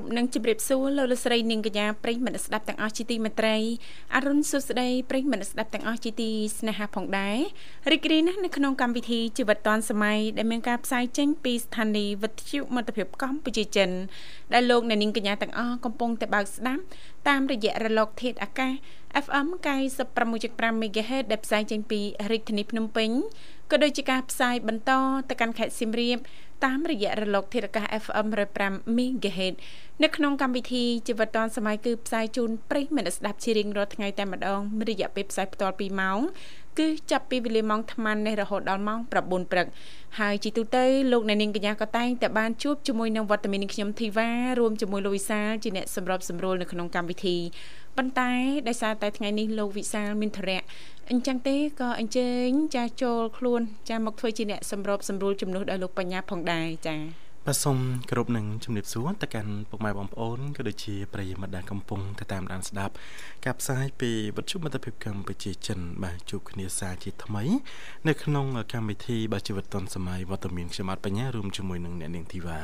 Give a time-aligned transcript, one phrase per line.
[0.00, 3.56] គ្រប់នឹងជម្រាបសួរលោកលស្រីនាងកញ្ញាប្រិយមិត្តស្ដាប់ទាំងអស់ជាទីមេត្រី
[4.14, 7.38] អរុនសុស្ដីប្រិយមិត្តស្ដាប់ទាំងអស់ជាទីស្នេហាផងដែរ
[7.90, 13.90] រីករាយណាស់នៅក្នុងកម្មវិធីជីវិតឌွန်សម័យដែលមានការផ្សាយចេញពីស្ថានីយ៍វិទ្យុមិត្តភាពកម្ពុជាចិន
[14.52, 16.82] ដែលលោកអ្នកនាងកញ្ញាទាំងអស់កំពុងតែបើកស្ដាប់
[17.28, 18.72] តាមរយៈរលកធាតុអាកាស
[19.24, 19.48] FM
[20.16, 23.10] 96.5 MHz ដែលផ្សាយចេញពីរាជធានីភ្នំពេញ
[23.70, 24.92] ក៏ដូចជាការផ្សាយបន្ត
[25.28, 26.18] ទៅកាន់ខេត្តសៀមរាប
[26.64, 28.26] តាមរយៈរលកធាតុអាកាស FM
[28.60, 29.54] 105 MHz
[30.04, 36.18] នៅក្នុងកម្មវិធីជីវិតឌွန်សម័យគឺផ្សាយជូនប្រិយមិត្តស្ដាប់ជារៀងរាល់ថ្ងៃតែម្ដងរយៈពេលផ្សាយផ្ទាល់2ម៉ោង
[36.78, 39.66] គឺចាប់ពីវេលាម៉ោង8:00នេះរហូតដល់ម៉ោង9ព្រឹក
[40.18, 47.36] ហើយជីទូទៅលោកអ្នកនាងកញ្ញាក៏តែងតែបានជួបជាមួយនឹងវត្តមានខ្ញុំធីវ៉ារួមជាមួយលោកវិសាលជាអ្នកសម្របសម្រួលនៅក្នុងកម្មវិធី
[47.96, 48.32] ប៉ុន្តែ
[48.68, 50.62] ដោយសារតែថ្ងៃនេះលោកវិសាលមានធរៈ
[51.10, 56.96] អញ្ចឹងទេក៏អញ្ជើញចាចូលខ្លួនចាមកធ្វើជាអ្នកសម្របសម្រួលជំនួសដល់លោកបញ្ញាផងដែរចា
[57.46, 57.78] បាទសូម
[58.10, 62.92] គោរពនឹងជំរាបសួរទៅកាន់ពុកម៉ែបងប្អូនក៏ដូចជាប្រិយមិត្តដែលកំពុងទៅតាមដានស្ដាប់
[63.44, 67.44] ការផ្សាយពីវិទ្យុមិត្តភាពកម្ពុជាចិន បាទជួបគ្នាសាជាថ្មី
[68.08, 72.58] នៅក្នុងកម្មវិធីបាទជីវិតឌុនសម័យវត្តមានខ្ញុំអត់បញ្ញារួមជាមួយនឹងអ្នកនាងធីវ៉ា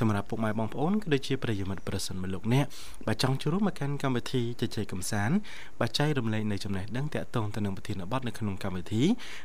[0.00, 2.66] សម្រាប់ពុកម៉ែបងប្អូនក៏ដូចជាប្រិយមិត្តប្រសិនមកលោកអ្នក
[3.06, 5.36] បាទចង់ចូលរួមមកកាន់កម្មវិធីជជែកកម្សាន្ត
[5.80, 9.02] បាទចែករំលែកនៅចំណេះដឹងតាក់ទងទៅនឹងប្រធានបទនៅក្នុងកម្មវិធី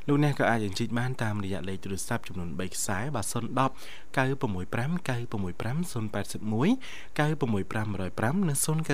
[0.08, 6.72] លោកអ្នកក៏អាចអញ្ជើញបានតាមរយៈលេខទូរស័ព្ទចំនួន3ខ្សែបាទ010 965 965 081
[7.18, 7.88] 965
[8.38, 8.88] 105និង097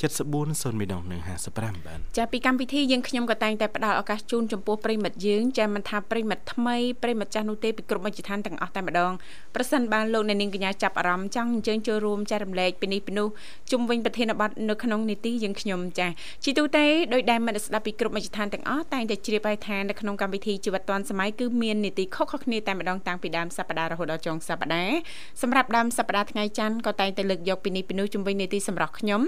[0.00, 1.20] 74 012និង
[1.52, 9.12] 55បាទចាពីកម្មវិធីយើងខ្ញុំក៏តែងតែផ្ដល់ឱកាសជូនចំពោះប្រិមិត្តយើងចាមិនថាប្រិមិត្តថ្មីប្រិមិត្តចាស់នោះទេពីគ្រប់មជ្ឈដ្ឋានទាំងអស់តែម្ដង
[9.54, 13.28] ប្រសិនបានលោកអ្នកនាងកញ្ញាចាប់អារម្មណ៍ចង់អញ្ជើញចូលរួមចែករំលែកពីនេះពីនោះ
[13.70, 16.06] ជុំវិញប្រធានបទនៅក្នុងនីតិយើងខ្ញុំចា
[16.44, 24.96] ជីទូទៅដោយដែលមិត្តស្ដាប់ពីគ្រប់មជ្ឈដ្ឋានទាំងអស់តែងតែជ្រាបហើយថានៅក្នុងកម្មវិធីជីវិតឌွန်សម័យគឺមាននីតិខុសៗគ្នាតែម្ដងតាំងពីដើមសប្ដាហ៍រហូតដល់ចុងសប្ដាហ៍
[25.42, 29.20] សម្រាប់ដើមសប្ដាហ៍ថ្ងៃច័ន្ទក៏តែងតែលើកយកពីនេះពីនោះជំវិញនីតិសម្រាប់ខ្ញុំ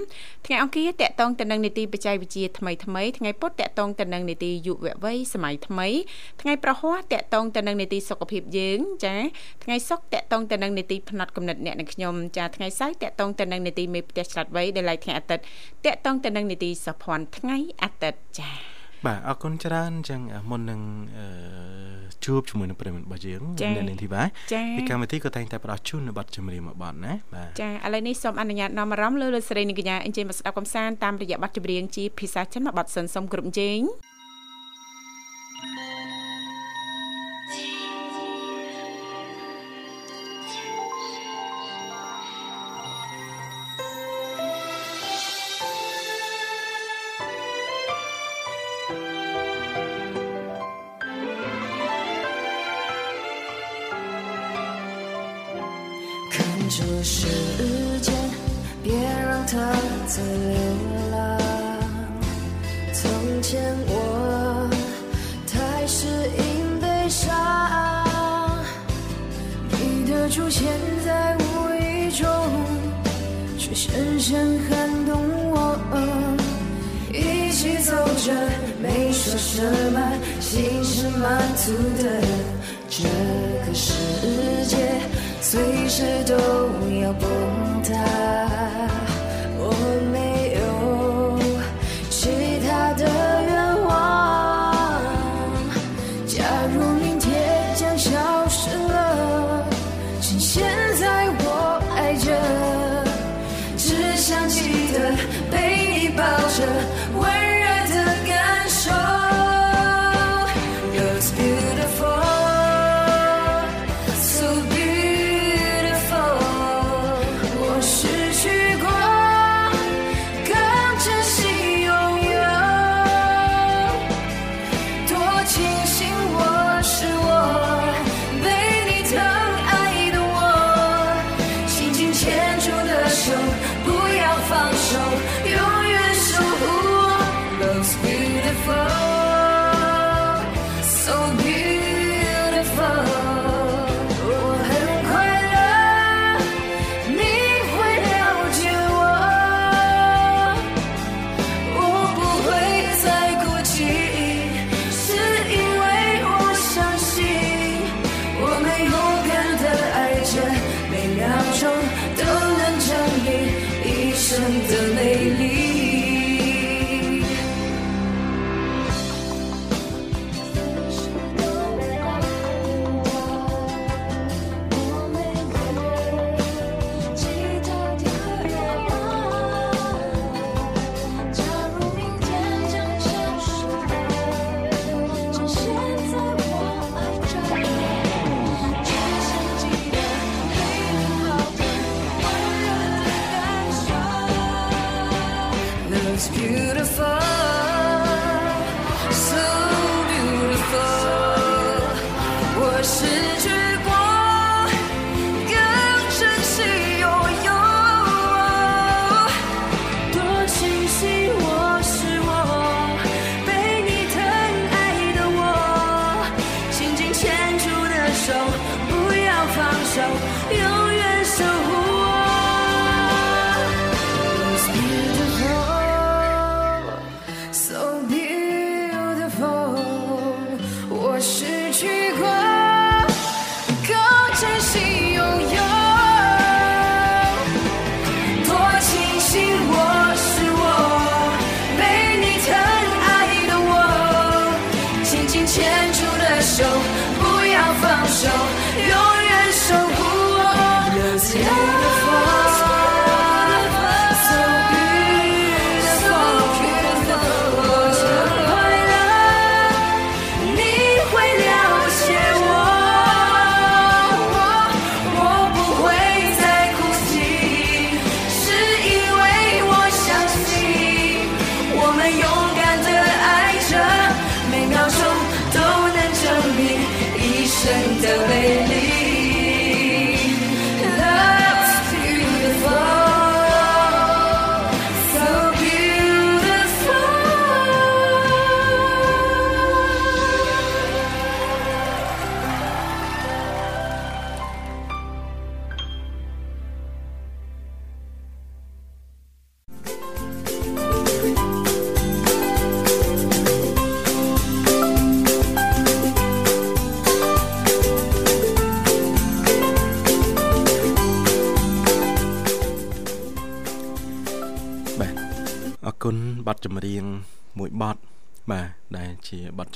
[0.45, 5.87] ថ្ងៃអង្គារតកតងទៅនឹងនីតិបច្ចេកវិទ្យាថ្មីថ្មីថ្ងៃពុធតកតងទៅនឹងនីតិយុវវ័យសម័យថ្មី
[6.41, 9.15] ថ្ងៃប្រហ័សតកតងទៅនឹងនីតិសុខភាពយើងចា
[9.63, 15.43] ថ្ងៃសុក្រតកតងទៅនឹងនីតិផ្នែកកំណត់អ្នកនិងខ្ញុំចាថ្ងៃសៅរ៍តកតងទៅនឹងនីតិមេផ្ទះឆ្លាតវៃដែលឡៃថ្ងៃអាទិត្យ
[15.85, 20.81] តកតងទៅនឹងនីតិសុភ័ណ្ឌថ្ងៃអាទិត្យចា បាទអរគុណច្រើនអញ្ចឹងមុននឹង
[21.17, 21.25] អឺ
[22.25, 23.41] ជួបជាមួយនឹងប្រិមិត្តរបស់យើង
[23.77, 24.23] នៅនាងធីវ៉ា
[24.77, 33.79] ពីកម្មវិធីក៏តែងតែផ្ដល់ជូននៅប័ណ្ណចម្រៀងមួយប័ណ្ណណាបាទចាឥឡូវនេះសូមអនុញ្ញាតនាំអារម្មណ៍លើលោកស្រីនាងកញ្ញាអញ្ជើញមកស្ដាប់កំសាន្តតាមរយៈប័ណ្ណចម្រៀងជាភាសាចិនមួយប័ណ្ណសិនសូមគ្រប់ជេង
[57.03, 57.27] 时
[58.01, 58.13] 间
[58.83, 59.57] 别让它
[60.07, 60.57] 再流
[61.11, 61.37] 浪
[62.93, 64.69] 从前我
[65.45, 68.65] 太适应悲伤
[69.71, 70.67] 你的出现
[71.05, 72.27] 在无意中
[73.57, 75.79] 却深深撼动我
[77.13, 77.93] 一起走
[78.25, 78.33] 着
[78.81, 79.99] 没说什么
[80.39, 82.57] 心是满足的。
[82.89, 83.03] 这
[83.65, 83.93] 个世
[84.65, 84.77] 界
[85.49, 86.35] 随时都
[86.99, 88.46] 要崩塌。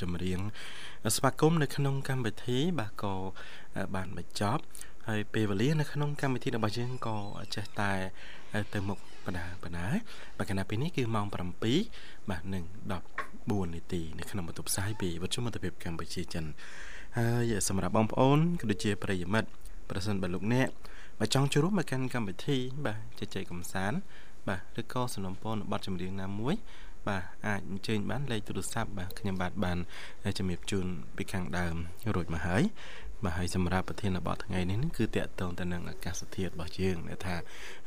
[0.02, 0.40] ចម្រៀង
[1.16, 3.14] ស្វាគមន៍នៅក្នុងកម្មវិធីបាទក៏
[3.94, 4.62] បានបញ្ចប់
[5.08, 7.16] ហើយពេលវេលានៅក្នុងកម្មវិធីរបស់យើងក៏
[7.54, 7.92] ចេះតែ
[8.74, 9.86] ទៅមុខបណ្ដាបណ្ដា
[10.38, 11.34] បាទគណៈពេលនេះគឺម៉ោង7
[12.30, 12.64] បាទនឹង
[13.18, 16.44] 14នាទីនៅក្នុងបន្ទប់ផ្សាយពីវិទ្យុមិត្តភាពកម្ពុជាចិន
[17.18, 19.48] ហើយសម្រាប់បងប្អូនក៏ដូចជាប្រិយមិត្ត
[19.90, 20.68] ប្រសិនបើលោកអ្នក
[21.20, 23.98] បើចង់ចូលរួមមកកាន់កម្មវិធី បាទជជែកកម្សាន្ត
[24.48, 26.54] បាទឬក៏សំណពរនៅប័ណ្ណចម្រៀងណាមួយ
[27.08, 29.78] បាទអាចអញ្ជើញបានលេខទូរស័ព្ទបាទខ្ញុំបាទបាន
[30.38, 31.74] ជំរាបជូនពីខាងដើម
[32.14, 32.62] រួចមកហើយ
[33.24, 37.36] បាទហើយសម្រាប់ប្រធានបទថ្ងៃនេះនឹងគឺតកតងទៅនឹងអាកាសធាតុរបស់យើងដែលថា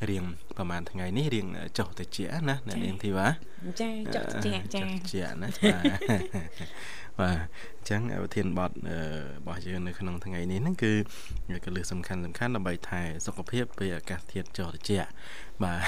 [0.09, 0.23] រៀង
[0.57, 2.17] ប្រហែលថ្ងៃនេះរៀងចុះតិច
[2.49, 3.27] ណាអ្នកនាងធីវ៉ា
[3.81, 6.39] ចាចុះជាចាចុះជាណាបាទ
[7.19, 7.37] បាទ
[7.73, 8.73] អញ្ចឹងប្រធានបទរ
[9.47, 10.93] បស់យើងនៅក្នុងថ្ងៃនេះហ្នឹងគឺ
[11.65, 15.09] កលឹះសំខាន់សំខាន់ដើម្បីថែសុខភាពពេលអាកាសធាតុចុះត្រជាក់
[15.63, 15.79] បាទ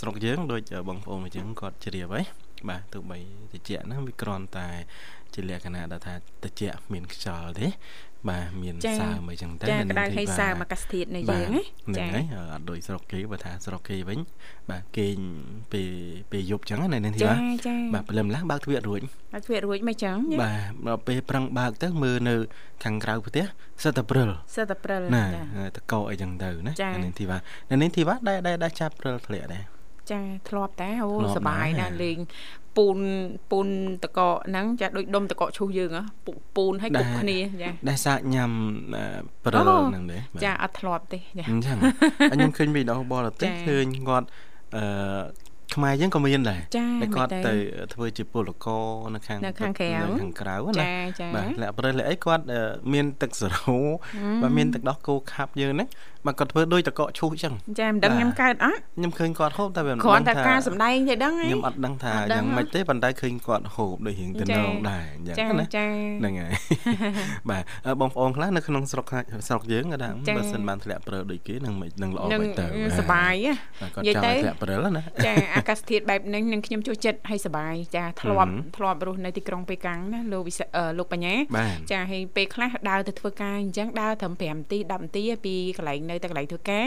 [0.00, 2.24] ស្រុកយើងដូចបងប្អូនអញ្ចឹងគាត់ជ្រាបហើយ
[2.68, 3.18] បាទទោះបី
[3.50, 4.68] ត្រជាក់ហ្នឹងវាគ្រាន់តែ
[5.34, 7.66] ជាលក្ខណៈដែលថាត្រជាក់មានខ្យល់ទេ
[8.30, 11.62] បាទមានសើមអីចឹងទៅចាក្តៅហើយសើមអាកាសធាតុនៃយើងណា
[11.98, 14.18] ចាហ្នឹងហើយអត់ដូចស្រុកគេបើថាស្រុកគេវិញ
[14.70, 15.16] បាទគេង
[15.72, 15.90] ពេល
[16.32, 17.32] ពេលយប់ចឹងណានេះចា
[17.66, 19.00] ចាបាទព្រលឹមឡើងបើកទ្វាររួច
[19.32, 22.34] បើកទ្វាររួចមិនចឹងបាទដល់ពេលប្រឹងបើកទៅមើលនៅ
[22.84, 23.44] ខាងក្រៅផ្ទះ
[23.82, 27.38] សិតតែព្រិលសិតតែព្រិលណាចាតកោអីចឹងទៅណាចានេះធីវ៉ា
[27.82, 29.64] នេះធីវ៉ាដែរដែរដែរចាប់ព្រិលធ្លាក់ដែរ
[30.12, 32.18] ចាធ្លាប់តែអូធ្លាប់សបាយដែរណាស់លេង
[32.76, 32.98] ពូន
[33.50, 33.68] ពូន
[34.04, 38.50] តកកហ្នឹងចាដូចដុំតកកឈូសយើងហ៎ពុកពូនឲ្យគប់គ្នាចាដែរសាកញ៉ាំ
[38.94, 39.02] អឺ
[39.44, 44.26] ព្រិលអូហ្នឹងដែរបាទចាអត់ធ្លាប់ទេចាអញ្ចឹងហើយខ្ញុំឃើញវីដេអូបរទេសចាឃើញគាត់
[44.76, 47.54] អឺខ្មែរយើងក៏មានដែរចាតែគាត់មែនទេទៅ
[47.94, 52.60] ធ្វើជាពលករនៅខាងនៅខាងក្រៅនៅខាងក្រៅណាចាចាបាទលាក់ព្រឹសលាក់អីគាត់អឺ
[52.92, 53.78] មានទឹកសរោ
[54.42, 55.88] បាទមានទឹកដោះគោខាប់យើងហ្នឹង
[56.26, 65.86] បាទគាត់ធ្វើដូចតកកឈូសអញ្ចឹងចាមិនដឹងបាទខ្ញុំកើតអត់ខ្ញុំឃើញគាត់ហូបតែវាមិនគ្រាន់តែដឹងថាការសម្ដែងទេដឹងហីខ្ញុំអត់ដឹងថាអត់ដឹងយ៉ាងម៉េចទេប៉ុន្តែឃើញគាត់ហូបដូចរៀងទៅចានងដែរអញ្ចឹងចាណាចា
[66.20, 66.52] ហ្នឹងហើយ
[67.50, 69.06] បាទអឺបងប្អូនខ្លះនៅក្នុងស្រុក
[69.48, 72.66] ស្រុកយើងគាត់ថាចាបើសិនបានធ្លាក់ព្រិលដូចគេនឹងមិននឹងល្អនឹងមិនទៅ
[73.00, 73.52] សបាយណា
[73.82, 86.86] បាទគាត់និយាយចង់ទៅឲ្យធ្លាក់ព្រិលណាចាអាកាសធាតុបែបហ្នឹងនឹងខ្ញុំចូលចិត្តឲ្យសបាយចាធ្លាប់ហឹមធ្លាប់រស់នៅទីក្រុងប៉េកាំងណាលោកវិសិអឺលោកបញ្ញាបាទចាហើយពេលខ្លះដើរទៅធ្វើការអញ្ចឹងដើរត្រឹម5នាទី10នាទីឯពីកន្លែងនៅទៅកន្លែងធ្វើការ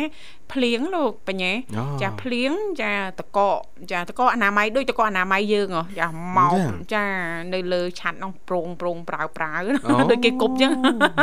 [0.54, 3.60] ភ្លៀងលោកបញ្ញាអូចាភ្លៀងចាតកក
[3.92, 6.08] ចាតកកអនាម័យដូចតកកអនាម័យយើងហ៎ចា
[6.38, 7.06] ម៉ោកអញ្ចឹងចា
[7.54, 9.54] នៅលើឆាត់នោះប្រងប្រងប្រៅប្រៅ
[9.88, 10.74] អូដូចគេគប់អញ្ចឹង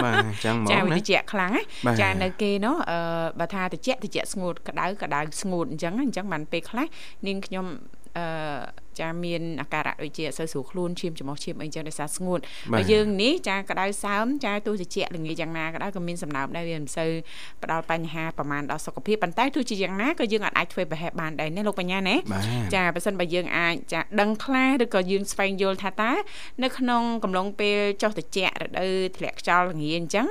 [0.04, 2.98] បាទអញ្ចឹងហ្មចាងវាណាតិចខ្លាំងណាបាទចានៅគេនោះអឺ
[3.40, 6.86] បើថាតិចតិចស្ងួតក្តៅក្តៅស្ងួតអញ្ចឹងអញ្ចឹងបានពេលខ្លះ
[7.26, 7.66] នាងខ្ញុំ
[8.18, 8.26] អឺ
[9.00, 12.40] ចាមានអាការៈដូចជាអត់សូវស្រួលខ្លួនឈាមច្រមុះឈាមអីចឹងដោយសារស្ងួត
[12.72, 17.10] បាទបើយើងនេះចាក្តៅសើមចាទោះតិចល្ងាចយ៉ាងណាក៏ដោយក៏មានសំណើមដែរវាមិនសូវ
[17.62, 26.12] ផ្ដល់បញ្ហាប្រមាណដល់សុខភាពប៉ុន្តែទោះជាយ៉ាងណាក៏យើងអាចធ្វើប្រហែលបានដែរណាលោកបញ្ញាណាបាទចាបើសិនបើយើងអាចចាដឹងខ្លះឬក៏យើងស្វែងយល់ថាតើ
[26.62, 30.26] នៅក្នុងកំឡុងពេលចុះត្រជាក់រដូវធ្លាក់ខ្យល់ល្ងាចអញ្ចឹង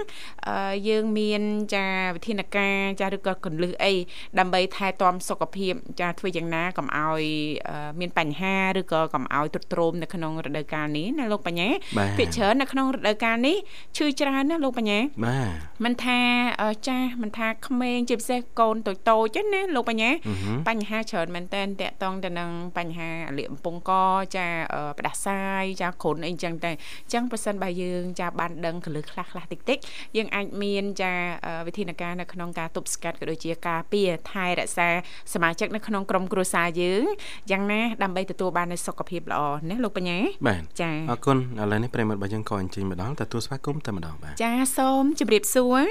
[0.47, 1.41] អឺយើងមាន
[1.75, 3.93] ចាវិធានការចាឬក៏កន្លឹះអី
[4.39, 7.23] ដើម្បីថែទាំសុខភាព ចាធ្វើយ៉ាងណាកុំឲ្យ
[7.67, 13.57] អឺមានបញ្ហាឬក៏កុំឲ្យទ្រុឌទ្រោមនៅក្នុងរដូវកាលនេះណាលោកបញ្ញាបាទភាគច្រើននៅក្នុងរដូវកាលនេះ
[13.97, 15.49] ឈឺច្រើនណាលោកបញ្ញាបាទ
[15.85, 16.19] មិនថា
[16.61, 23.91] អឺចាស់មិនថាក្មេងជាពិសេសកូនតូចតូចៗណាលោកបញ្ញាអឺហឹមបញ្ហាច្រើនមែនតើតកតងទៅនឹងបញ្ហាលាកកំពង់ក
[24.35, 29.77] ចាអឺផ្ដាសាយចាគ្រុនអីចឹងតែអញ្ចឹងប៉ះសិនបើយើងចាបានដឹងកលឹះខ្លះខ្លះតិចតិច
[30.17, 31.13] យើងអាចមានចា
[31.45, 34.89] អឺវិធានការនៅក្នុងការទប់ស្កាត់ក៏ដូចជាការពារថែរក្សា
[35.33, 37.05] សមាជិកនៅក្នុងក្រុមគ្រួសារយើង
[37.51, 45.83] យ៉ាងណាដើម្បីទទួលបាននូវសុខភាពល្អណាលោកបញ្ញាបាទចាអរគុណឥឡូវនេះប្រិយមិត្តរបស់យើងក៏អញ្ជើញម្ដងទទួលស្វាគមន៍តែម្ដងបាទចាសូមជម្រាបសួរ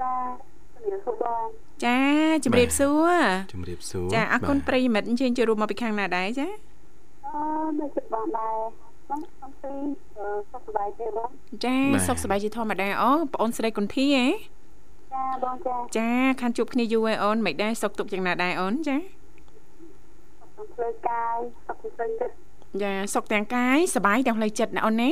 [0.00, 0.12] ចា
[0.74, 1.46] ជំរាបសួរបង
[1.84, 1.98] ចា
[2.44, 3.12] ជម្រាបសួរ
[3.52, 6.46] ជំរាបសួរចាអរគុណបាទប្រិយមិត្តអញ្ជើញចូលរួមមកពីខាងណាដែរចា
[7.26, 7.40] អឺ
[7.80, 8.54] នៅចិត្តបងដែរ
[9.10, 9.72] បងអំពី
[10.18, 11.28] អឺសុខសប្បាយទេបង
[11.64, 14.26] ចាបាទសុខសប្បាយជាធម្មតាអូបងអូនស្រីគុនធីហ៎
[15.14, 16.08] ចាបងចាចា
[16.40, 19.19] ខានជួបគ្នាយូរហើយអូនមិនដែរសុខទុក្ខយ៉ាងណាដែរអូនចាអំពី
[20.80, 22.34] ផ្លូវកាយសុខផ្លូវចិត្ត
[22.82, 25.10] ចាសុខទាំងកាយសប្បាយទាំងផ្លូវចិត្តណាអូនណា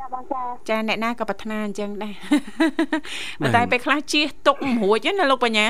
[0.00, 2.14] ចាបងចាចាអ្នកណាក៏ប្រាថ្នាអញ្ចឹងដែរ
[3.40, 5.66] ប៉ុន្តែពេលខ្លះជៀសទុកមិនរួចណាលោកបញ្ញា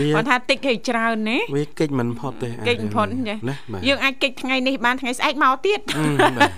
[0.00, 3.34] វាគាត់ថាតិចគេច្រើនណាវាកិច្ចមិនផុតទេកិច្ចមិនផុតចាណា
[3.72, 6.50] បាទយើងអាចកិច្ចថ្ងៃនេះបានថ្ងៃស្អែកមកទៀតអឺបាទ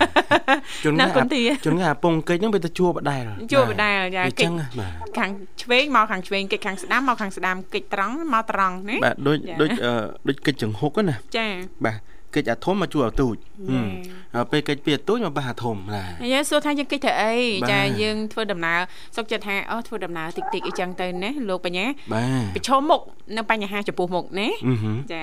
[0.83, 5.29] ជួនណាកាលគុណធាជួនកាលអាពងកិច្ចហ្នឹងវាទៅជួបដដែលជួបដដែលចាវាកិច្ចចឹងណាបាទខាង
[5.61, 9.93] ឆ្វេងមកខាងឆ្វេងកិច្ចខាងស្ដាំមកខាងស្ដាំកិច្ចត្រង់មកត្រង់ណាបាទដូចចាដូចអឺ
[10.27, 11.47] ដូចកិច្ចចង្ហុកហ្នឹងណាចា
[11.85, 11.97] បាទ
[12.37, 13.35] កិច្ចអាធំមកជួបអាទូច
[13.69, 13.87] ហឹម
[14.35, 18.79] ហើយពេលកិច្ចពីអាទូចមកបាសអាធំណាហើយសួរថាយើងកិច្ចធ្វើអីបាទចាយើងធ្វើដំណើរ
[19.15, 23.01] សុកចិត្តថាអូធ្វើដំណើរតិចតិចអីចឹងទៅណាលោកបញ្ញាបាទប្រឈមមុខ
[23.35, 25.21] នឹងបញ្ហាចំពោះមុខណាអឺហឹមចា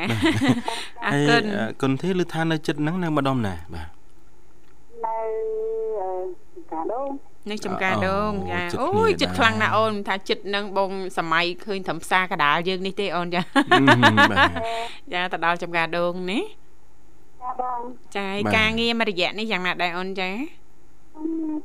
[1.04, 3.88] អរហើយគុណអឺគុណទេឮថានៅចិត្តហ្នឹងនៅម្ដុំណាបាទ
[5.04, 5.16] នៅ
[6.00, 6.10] អឺ
[6.72, 7.08] កាដូង
[7.50, 13.40] នៅចំការដងអូចាចិត្តអូគ្នាយចិត្តដែរខ្លាំងណាស់អូនថាចិត្តនឹងបងសម័យឃើញត្រឹមផ្សារកដាលយើងនេះទេអូនចា
[13.72, 14.50] អឺហឹមបាទ
[15.12, 16.63] ចាទៅដល់ចំការដងនេះចា
[17.60, 17.80] បង
[18.16, 20.30] ចាហើយបាទការងារមួយរយៈនេះយ៉ាងណាដែរអូនចា
[21.16, 21.22] អឺ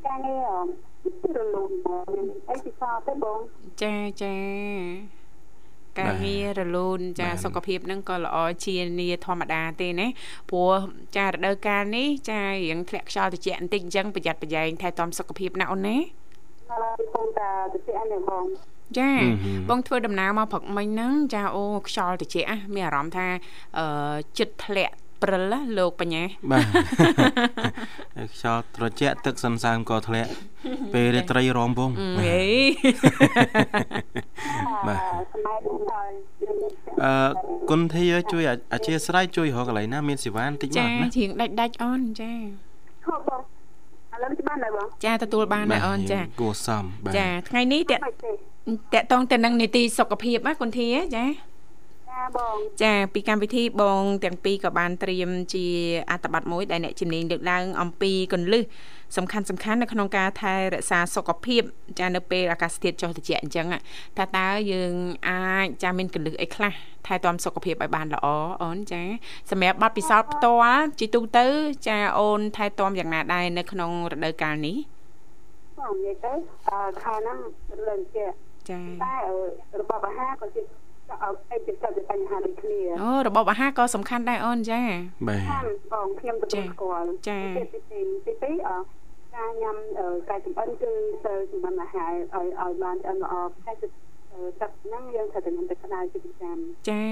[0.07, 2.05] ការងារអឺរលូនបង
[2.49, 3.39] អីពិសោធន៍ទេបង
[3.83, 4.35] ចាចា
[5.99, 10.07] ការងាររលូនចាបាទសុខភាពហ្នឹងក៏ល្អជានីធម្មតាទេណា
[10.49, 10.73] ព្រោះ
[11.17, 16.01] ចារដូវកាលនេះចារៀងធ្លាក់ខ្យល់ត្រជាក់បន្តិចអញ្ចឹងប្រយ័ត្នប្រយែងថែទាំសុខភាពណាអូនណាឥ
[16.83, 18.43] ឡូវពីពងតាទៅទីអញបង
[18.97, 23.27] ចាអឺហឹមបងធ្វើដំណើរមកព្រឹកមិញហ្នឹងចាអូខ្យល់ត្រជាក់ណាមានអារម្មណ៍ថា
[23.77, 26.65] អឺចិត្តធ្លាក់ ព្រិលណាលោកបញ្ញាបាទ
[28.15, 30.31] ហើយខ្យល់ត្រជាក់ទឹកសន្សើមក៏ធ្លាក់
[30.93, 32.41] ពេលរាត្រីរំវងអឺបាទហេ
[34.87, 34.99] បាទ
[35.33, 36.09] សម័យនេះហើយ
[36.43, 37.29] យើងមានផ្ទះអឺ
[37.69, 42.31] គុណធាជួយអអធិស្ឋានជួយរកកន្លែងណាមានសេវាបន្តិចមកចាណាជាងដាច់ដាច់អូនចា
[43.07, 43.41] ហូបបង
[44.13, 51.25] ឥឡូវច្បាស់ដែរបងចាទទួលបានដែរអូនចាគួរសមបាទចាថ្ងៃនេះតេមិនទេតកតងទៅនឹងនីតិសុខភាពណាគុនធាចាចា
[52.37, 55.65] បងចាពីកម្មវិធីបងទាំងពីរក៏បានត្រៀមជា
[56.11, 58.63] អត្ថបទមួយដែលអ្នកជំនាញលើកឡើងអំពីកលឹះ
[59.17, 61.61] សំខាន់សំខាន់នៅក្នុងការថែរក្សាសុខភាព
[61.99, 63.81] ចានៅពេលអាកាសធាតុចុះត្រជាក់អញ្ចឹងอะ
[64.17, 64.93] ថាតើយើង
[65.29, 66.73] អាចចាមានកលឹះអីខ្លះ
[67.07, 68.27] ថែទាំសុខភាពឲ្យបានល្អ
[68.63, 69.01] អូនចា
[69.51, 71.45] សម្រាប់ប័ណ្ណពិសោធន៍ផ្ទាល់ជាទូទៅ
[71.87, 74.77] ចាអូនថែទាំយ៉ាងណាដែរនៅក្នុងរដូវកាលនេះ
[75.79, 76.33] បងនិយាយទៅ
[76.69, 77.37] អឺខែហ្នឹង
[77.87, 78.25] លឿនជា
[78.69, 80.61] ចាតែអឺរបបអាហារក៏ជា
[81.23, 84.81] អត់អីពិសេសជាបញ្ហាដូចគ្នាអូរបបអាហារក៏សំខាន់ដែរអូនចា
[85.27, 87.79] បាទខាងបងខ្ញុំទទួលស្គាល់ចាទីទី
[88.25, 88.77] ទីទីអឺ
[89.35, 90.91] ការញ៉ាំអឺកាយចម្អិនគឺ
[91.25, 93.33] ទៅចម្អិនអាហារឲ្យឲ្យបានឆ្អិនល្អ
[93.65, 93.91] តែទឹក
[94.31, 96.57] អឺទឹកហ្នឹងយើងត្រូវតែញ៉ាំទឹកក្តៅជាប្រចាំ
[96.89, 97.03] ចា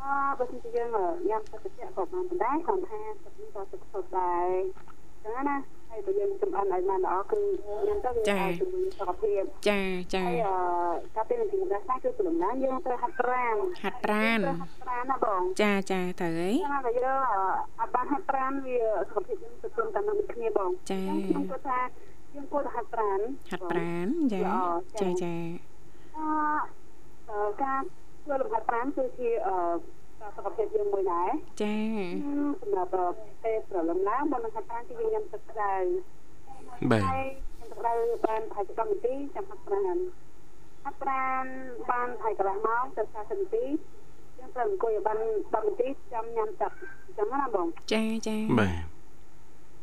[0.00, 4.48] អឺបើមិនជាយើងអឺញ៉ាំទឹកត្រជាក់ក៏បានប៉ុន្តែគ្រាន់ថាទឹកនេះក៏ទឹកសុទ្ធដែរ
[5.22, 5.56] ចឹងណា
[5.96, 7.40] ហើយបើយើងចម្អិនឲ្យបានល្អគឺ
[7.86, 9.80] ញ៉ាំទៅវាឲ្យជំនួយសុខភាពចា
[10.14, 10.56] ចាហើយអឺ
[11.16, 17.20] ការពេលនឹងទីដាស់គឺព្រមណាយើងត្រូវហាត់ប្រាណហាត់ប្រាណត្រូវហាត់ប្រាណណាបងចាចាទៅអីចឹងហើយយើង
[17.80, 18.78] អត់បានហាត់ប្រាណវា
[19.10, 21.80] សុខភាពយើងទៅតាមតាមនឹងគ្នាបងចាខ្ញុំគាត់ថា
[22.34, 24.40] យើងគួរតែហាត់ប្រាណហាត់ប្រាណចា
[25.00, 25.34] ចាចា
[26.16, 27.80] អឺការ
[28.22, 31.30] ធ្វើលំហាត់ប្រាណគឺជាអឺការ សុខភាពយើងមួយដែរ
[31.62, 31.74] ចា
[32.62, 32.90] សម្រាប់
[33.42, 35.74] ពេលប្រឡំឡើងបើនឹងហាត់ប្រាណគឺយើងញ៉ាំទឹកក្តៅ
[36.90, 37.24] បាទហើយ
[37.58, 37.92] ញ៉ាំទឹកក្តៅ
[38.26, 39.96] បានប្រហែលជា10នាទីចាំហាត់ប្រាណ
[40.84, 41.44] ហាត់ប្រាណ
[41.90, 43.64] បានប្រហែលកន្លះម៉ោងទៅ40នាទី
[44.38, 46.72] យើងត្រូវអង្គុយឲ្យបាន10នាទីចាំញ៉ាំទឹក
[47.04, 48.96] អញ្ចឹងណាបងចាចាបាទ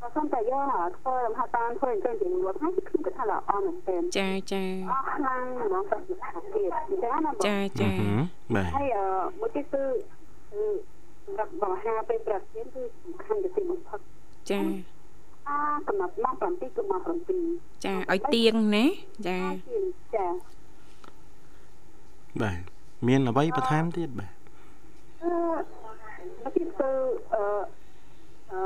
[0.02, 0.66] បើសិនតែយើង
[0.98, 8.22] ធ្វើលំហាត់ប្រាណធ្វើអញ្ចឹងជាងត់ហើយគឺគឺថាល្អមែនទែនចាចាអស់ខ្លាំងហ្មងទៅសុខភាពអញ្ចឹងណាបងចាអឺចាហឹម
[8.56, 9.06] បាទហើយអឺ
[9.40, 9.84] មួយទៀតគឺ
[10.53, 10.63] គឺ
[11.25, 14.00] សម្រាប់បរិហាពេលប្រតិទៀតគឺសំខាន់ជាទីបំផុត
[14.51, 14.60] ចា
[15.48, 15.57] អា
[15.88, 17.01] កំណត់ម៉ោង7គឺម៉ោង
[17.43, 18.86] 7ចាឲ្យទៀងណា
[19.27, 19.39] ចា
[20.15, 20.25] ចា
[22.41, 22.60] បាទ
[23.07, 24.31] មានអ្វីបន្ថែមទៀតបាទ
[25.24, 25.31] អឺ
[26.41, 26.89] មួយទៀតគឺ
[27.33, 27.43] អឺ
[28.51, 28.60] អឺ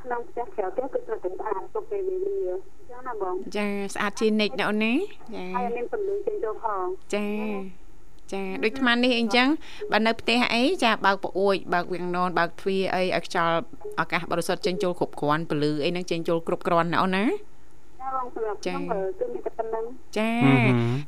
[0.00, 4.94] ក្នុងផ្ទះក្រៅផ្ទះគឺត្រូវតែស្អាតទុកពេលវេលាអញ្ចឹងណាបងចាស្អាតជានិច្ចណាអូនណា
[5.34, 7.26] ចាហើយមានពលឺចេញចូលផងចា
[8.32, 9.48] ចាដូចអាត្មានេះអីចឹង
[9.92, 13.56] បើនៅផ្ទះអីចាបើកប្អួយបើកវាំងននបើកទ្វារអីឲ្យខ្យល់
[14.00, 17.24] អាកាសបរិសុទ្ធចេញចូលគ្រប់គ្រាន់ពលឺអីហ្នឹងចេញចូលគ្រប់គ្រាន់ណាអូនណា
[18.06, 18.82] ចាបងសម្រាប់ខ្ញុំ
[19.20, 19.84] គឺមានតែប៉ុណ្្នឹង
[20.18, 20.58] ចាហឹម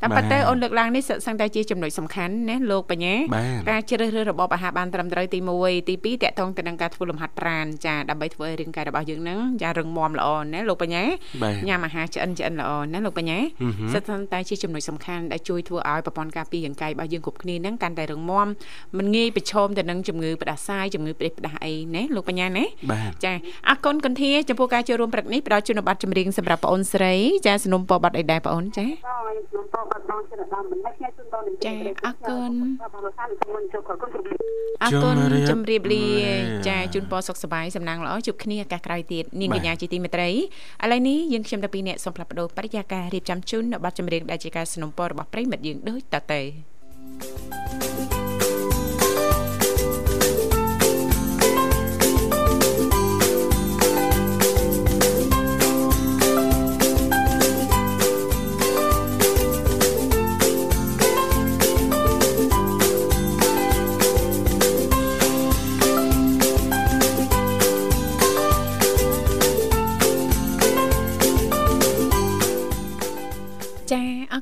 [0.02, 11.02] ហឹមតាមពិតទៅអូនលើកឡើងនេះសឹងតែជាចំណុចសំខាន់ណាលោកបញ្ញាបាទការជ្រើសរើសរបបអាហារបានត្រឹមត្រូវទី1ទី2តកតងទៅនឹងការធ្វើលំហាត់ប្រាណចាដើម្បីធ្វើឲ្យរាងកាយរបស់យើងហ្នឹងចារឹងមាំល្អណាលោកបញ្ញា
[11.42, 14.02] បាទញ៉ាំអាហារឆ្អិនឆ្អិនល្អណាលោកបញ្ញាហឹមហឹមសិត
[14.32, 18.46] តែជាចំណុចសំខាន់ដែលជួយធ្វើឲ្យប្រព័ន្ធការពាររាងកាយរបស់យើងគ្រប់គ្នាហ្នឹងកាន់តែរឹងមាំ
[18.98, 23.32] មិនងាយប្រឈមទៅនឹងជំងឺផ្ដាសាយជំងឺផ្ដេសផ្ដាសអីណាលោកបញ្ញាណាបាទចា
[23.68, 28.91] អរគុណកន្ធាចំពោះការចូលរួមព្រឹកនេះផ្ដល់ជូនប័ណ្ណចម្រៀងសម្រាប់បងអូនស្រី ត្រីចាสนុំពរប័ណ្ណអីដែរបងអូនចា បង
[29.49, 31.73] ខ្ញុំតបបាត់បងចិត្តដល់មិនដឹកខ្ញុំជូនបងនឹង ចា
[32.05, 32.51] អរគុណ
[32.93, 34.39] បងលោកសានខ្ញុំចូលខកគុណជម្រាប
[34.83, 35.15] អរគុណ
[35.49, 36.05] ជ ជ ម្ ម្ រា រា ប បលា លា
[36.67, 40.35] ចាជូនពរសុខសប្បាយសំណាងល្អជួបគ្នាឱកាសក្រោយទៀតនាង បាទ កញ្ញាជាទីមេត្រីឥ
[40.91, 48.26] ឡូវនេះយើងខ្ញុំតាពីអ្នកសូមផ្លាប់បដោបរិយាកាសរៀបចំជូននៅប័ណ្ណចម្រៀងដែលជាការสนុំពររបស់ប្រិមិត្តយើងដូចតទៅ ចាអ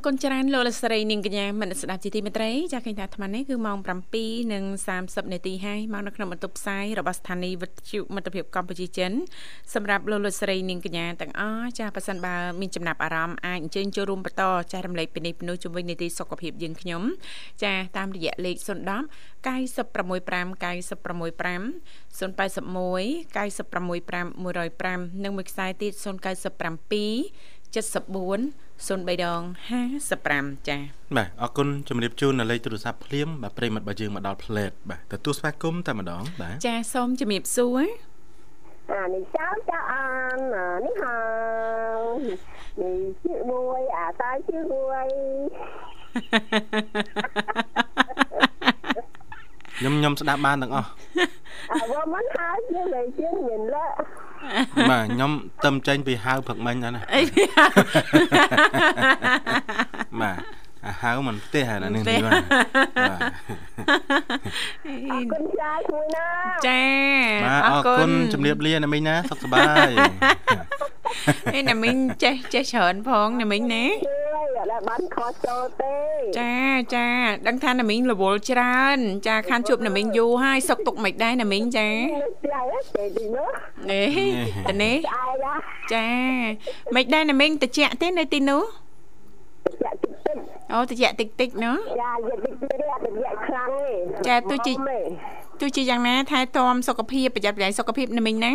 [0.08, 9.12] គុណច្រើនលោកលកស្រីនាងកញ្ញាមនស្សស្ដាប់ជាទីមេត្រីចាឃើញថាអាត្មានេះគឺម៉ោង7:30នាទីហើយមកនៅក្នុងបន្ទប់ផ្សាយរបស់ស្ថានីយ៍វិទ្យុមិត្តភាពកម្ពុជាចិន
[9.74, 17.02] សម្រាប់លោកលកស្រីនាងកញ្ញាទាំងអស់ចាប៉ះសិនបើមានចំណាប់អារម្មណ៍អាចអញ្ជើញចូលរួមបន្តចែករំលែកពីនេះពីនោះជំវិញនីតិសុខភាពយើងខ្ញុំ
[17.62, 18.66] ចាតាមរយៈលេខ010
[19.46, 20.06] 965
[20.62, 21.62] 965
[22.18, 24.26] 081 965
[25.14, 29.42] 105និងមួយខ្សែទៀត097 7403ដង
[30.05, 30.81] 55ចា៎
[31.16, 37.85] បាទអរគុណជំរាបជូននៅលេខទូរស័ព្ទភ្លាមបាទប្រិមត្តរបស់យើងមកដល់ផ្លេតបាទទទួលស្វាគមន៍តែម្ដងបាទចា៎សូមជំរាបសួរ
[38.92, 40.38] អានេះចាំចាអាន
[40.85, 41.18] នេះហា
[42.83, 45.07] នេះជឿមួយអាតៃជឿមួយ
[49.79, 50.88] ខ្ញុំខ្ញុំស្ដាប់បានទាំងអស់
[51.72, 54.36] អើមិនហើយយើងវិញយើងមានលក្ខ
[54.90, 55.30] បាទខ្ញុំ
[55.64, 57.20] ទឹមចេញពីហៅព្រឹកមិញហ្នឹងណាអី
[60.20, 60.38] បាទ
[60.87, 62.42] អាហៅមិនផ្ទះអានេះនេះបាទ
[65.11, 66.26] អរគុណចាឈ្មោះណា
[66.66, 66.80] ចា
[67.66, 69.90] អរគុណជំរាបលាណាមីងណាសុខសប្បាយ
[71.54, 73.85] អេណាមីងចេះចេះច្រើនផងណាមីងណា
[74.66, 75.94] 对，来 bán khó cho tê.
[76.38, 76.52] ចា
[76.94, 77.07] ចា
[77.46, 81.88] ដឹងថាណាមីងរវល់ច្រើន ចាខានជួបណាមីងយូរហើយសុកទុកមិនដែរណាមីងចា
[82.52, 83.50] Chạy á, chạy đi nữa.
[83.90, 84.02] អេ
[84.68, 85.55] តនេះ Chạy ra.
[85.92, 86.09] ចា
[86.94, 88.64] មិនដែរណាមីងតិចទេនៅទីនោះ
[89.83, 90.40] Chạy tích tích.
[90.72, 93.94] អូតិចតិចតិចណោះ Dạ, dạ tích tích ra, tích dạ khăn ấy.
[94.26, 95.05] Dạ, tôi chỉ- Ôm ấy.
[95.61, 98.52] ទោះជាយ៉ាងណាថែទាំសុខភាពប្រយ័ត្នប្រយែងសុខភាពណាមីងណា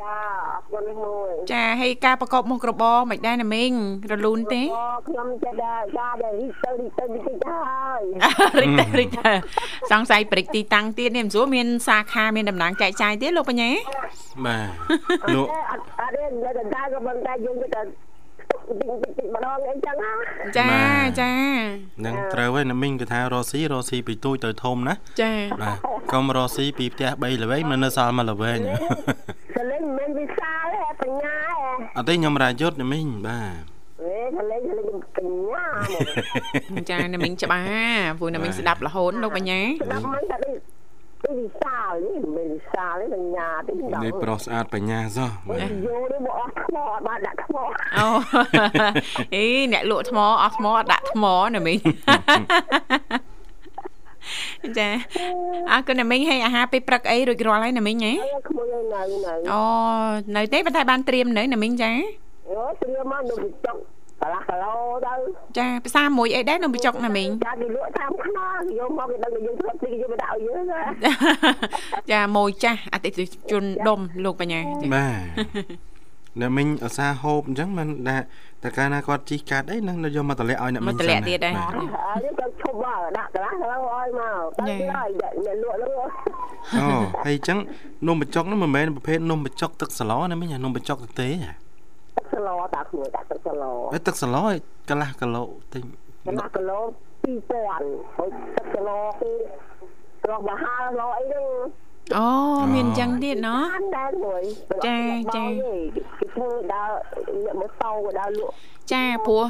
[0.00, 1.30] Dạ, con mồi.
[1.52, 3.72] ចាហើយការប្រកបមុខរបរមិនដែរណាមីង
[4.10, 4.66] រលូនទេ Ô,
[5.08, 8.02] ខ្ញុំចេះដែរចាដែររីកទៅរីកទៅរីកទៅហើយ
[8.62, 9.32] រិចតែរិចតែ
[9.90, 13.70] សង្ស័យព្រិចទីតាំងទៀតនេះមិនស្រួលមានសាខាមានតំណែងចែកចាយទៀតលោកបញ្ញា
[14.46, 14.68] បាទ
[15.34, 20.12] លោកអត់អត់ទេនៅតែដែរក៏ប៉ុន្តែយើងទៅតែតិចតិចតិចម្ដងអីចឹងណា
[20.56, 21.32] ចាបាទចា
[22.04, 25.32] នឹងត្រូវហើយណាមីងគេថារស់ស៊ីរស់ស៊ីពីទូចទៅធំណាចា
[25.62, 25.76] បាទ
[26.12, 28.60] កុំរស់ស៊ីពីផ្ទះ3ល្វែងមកនៅសល់មួយល្វែង
[29.60, 33.64] សលេងមិនមែនវិសាលទេបញ្ញាទេអត់ទេខ្ញុំរាយុទ្ធណាមីងបាទ
[34.00, 35.66] អេសលេងសលេងបញ្ញា
[36.74, 37.66] មកចាណាមីងច្បាស់
[38.18, 40.56] ព្រោះណាមីងស្ដាប់រហូតលោកបញ្ញាស្ដាប់មិនតែដូច
[41.24, 47.56] ដូចវិសាលនេះមិនមែនវិសាលទេបញ្ញាទេដល់នេះប្រុសស្អាតបញ្ញាសោះបាទយោនេះមកអស់ថ្មអត់បានដាក់ថ្ម
[47.98, 48.06] អូ
[49.34, 51.78] អីអ្នកលក់ថ្មអស់ថ្មអត់ដាក់ថ្មណាមីង
[54.78, 54.88] ចា
[55.72, 59.60] អរគុណណាមីងឲ្យអាហារពេលព្រឹកអីរួចរាល់ហើយណាមីងហ៎អីក្មួយឲ្យនៅនៅអូ
[60.36, 61.90] នៅទេប៉ុន្តែបានត្រៀមនៅណាមីងចា
[62.48, 63.76] អូត្រៀមមកនៅវិចុក
[64.20, 64.74] កន្លះគីឡូ
[65.06, 65.14] ទៅ
[65.58, 70.82] ចាភាសាមួយអីដែរនំបញ្ចុកណាមីងចាគេលក់តាមខ្នងយកមកគេដឹងថាយើងធ្វើទីគេយកមកដាក់ឲ្យយើងណា
[72.10, 75.06] ចាម៉ួយចាស់អតិថិជនដុំលោកបញ្ញាចាបា
[75.86, 75.89] ទ
[76.38, 78.26] អ្នកមីងឧស្សាហ៍ហូបអញ្ចឹងមិនដាក់
[78.64, 81.72] តែកាលណាគាត់ជីកកាត់អីនឹងយកមកតម្លាក់ឲ្យអ្នកមីងមកតម្លាក់ទៀតដែរបាទ
[82.08, 85.92] អើយើងទៅឈប់មកដាក់កន្លះគីឡូឲ្យមកទៅទៀតហើយអ្នកលក់ហ្នឹង
[86.78, 86.86] អូ
[87.24, 87.58] ហើយអញ្ចឹង
[88.06, 91.52] នំបញ្ចុកនោះមិនមែនប្រភេទនំបញ្ចុកទឹកសឡណាមីងអានំបញ្ចុកទឹកទេហ៎
[92.16, 93.64] ទឹកសឡតាក្មួយដាក់ទឹកសឡ
[93.94, 94.44] អេទឹកសឡឯ
[94.90, 95.82] កន្លះគីឡូទិញ
[96.26, 96.80] កន្លះគីឡូ
[97.24, 99.30] 2000ហើយទឹកគីឡូគឺ
[100.24, 101.46] ត្រង់មហាឡូអីហ្នឹង
[102.16, 102.28] អូ
[102.74, 104.42] មានអញ្ចឹងទៀតណោះបានដែរមួយ
[104.86, 104.98] ចា
[105.36, 106.90] ចាគេធ្វើដើរ
[107.44, 108.52] អ្នកម៉ូតូក៏ដើរលក់
[108.92, 109.44] ចាព្រោះ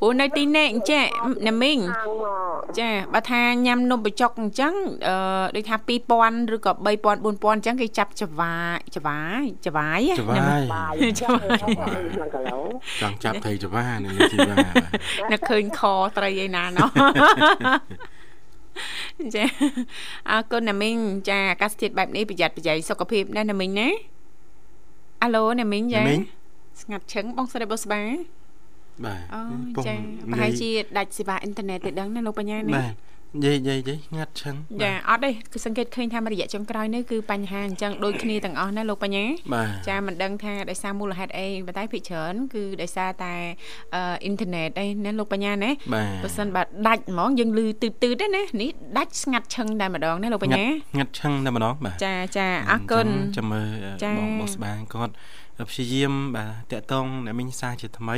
[0.00, 1.04] ព្រោះនៅទីនេះអញ្ចឹង
[1.48, 4.72] ណាមីងខាងមកចាបើថាញ៉ាំនំបញ្ចុកអញ្ចឹង
[5.08, 5.16] អឺ
[5.56, 5.76] ដូចថា
[6.16, 11.80] 2000ឬក៏3000 4000អញ្ចឹងគេចាប់ចវាយចវាយចវាយច្បាយបាយចាំបាចាំយ
[12.34, 12.60] គីឡូ
[13.00, 14.56] ចង់ចាប់ត្រីច្បាយនេះជីបា
[15.32, 15.80] នឹកឃើញខ
[16.16, 16.90] ត្រីឯណាណោះ
[19.34, 19.44] ចា
[20.30, 20.96] អរគុណណាមីង
[21.28, 23.88] ចាអាកាសធាតុបែបនេះប្រយ័ត្នប្រយែងសុខភាពណាស់ណាមីងណា
[25.22, 26.20] អាឡូណាមីងចាមីង
[26.82, 28.02] ស្ងាត់ឈឹងបងស្រីបុស្បា
[29.04, 29.40] បាទអូ
[29.76, 29.94] ពុំចា
[30.30, 32.94] ប្រហែលជាដាច់សេវាអ៊ីនធឺណិតទៅដឹងណាលោកបញ្ញានេះបាទ
[33.44, 43.34] យាយយាយយាយងាត់ឆឹងចាអត់ទេគឺសង្កេតឃើញថាមួយរយៈចុងក្រោយនេះគឺបញ្ហាអញ្ចឹងដូចគ្នាទាំងអស់ណាលោកបញ្ញាបាទចាមិនដឹងថាដោយសារមូលហេតុអីប៉ុន្តែភិកច្រើនគឺដោយសារតែ
[43.94, 50.64] អឺអ៊ីនធឺណិតអីណាលោកបញ្ញាណាបាទបើសិនបើដាច់ហ្មងយើងលឺទឺតឺទេណានេះដាច់ស្ងាត់ឈឹងតែម្ដងណាលោកបញ្ញា
[50.96, 53.66] ងាត់ឆឹងតែម្ដងបាទចាចាអរគុណចាំមើល
[54.04, 55.14] ចាបងបងស្បាងគាត់
[55.68, 58.16] ព្យាយាមបាទតាក់តងអ្នកមីងសាជាថ្មី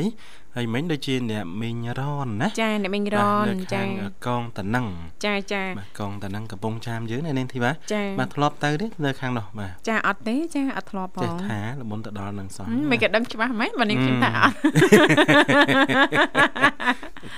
[0.56, 3.88] ហើយមិញដូចជាអ្នកមីងរនណាចាអ្នកមីងរបាទននៅចាខាង
[4.26, 4.86] កងតណឹង
[5.26, 14.54] ចាចាបាទកងតណឹងកំពង់ចាមយើងណានាងធីបាចាបាទធ្លាប់ទៅទេនៅខាងនោះបាទចាអត់ទេចាអត់ធ្លាប់ផចេះងថាលមុនទៅដល់នឹងសោះហឹមមិនក៏ដឹងច្បាស់ម៉េចបើនាងខ្ញុំថាអត់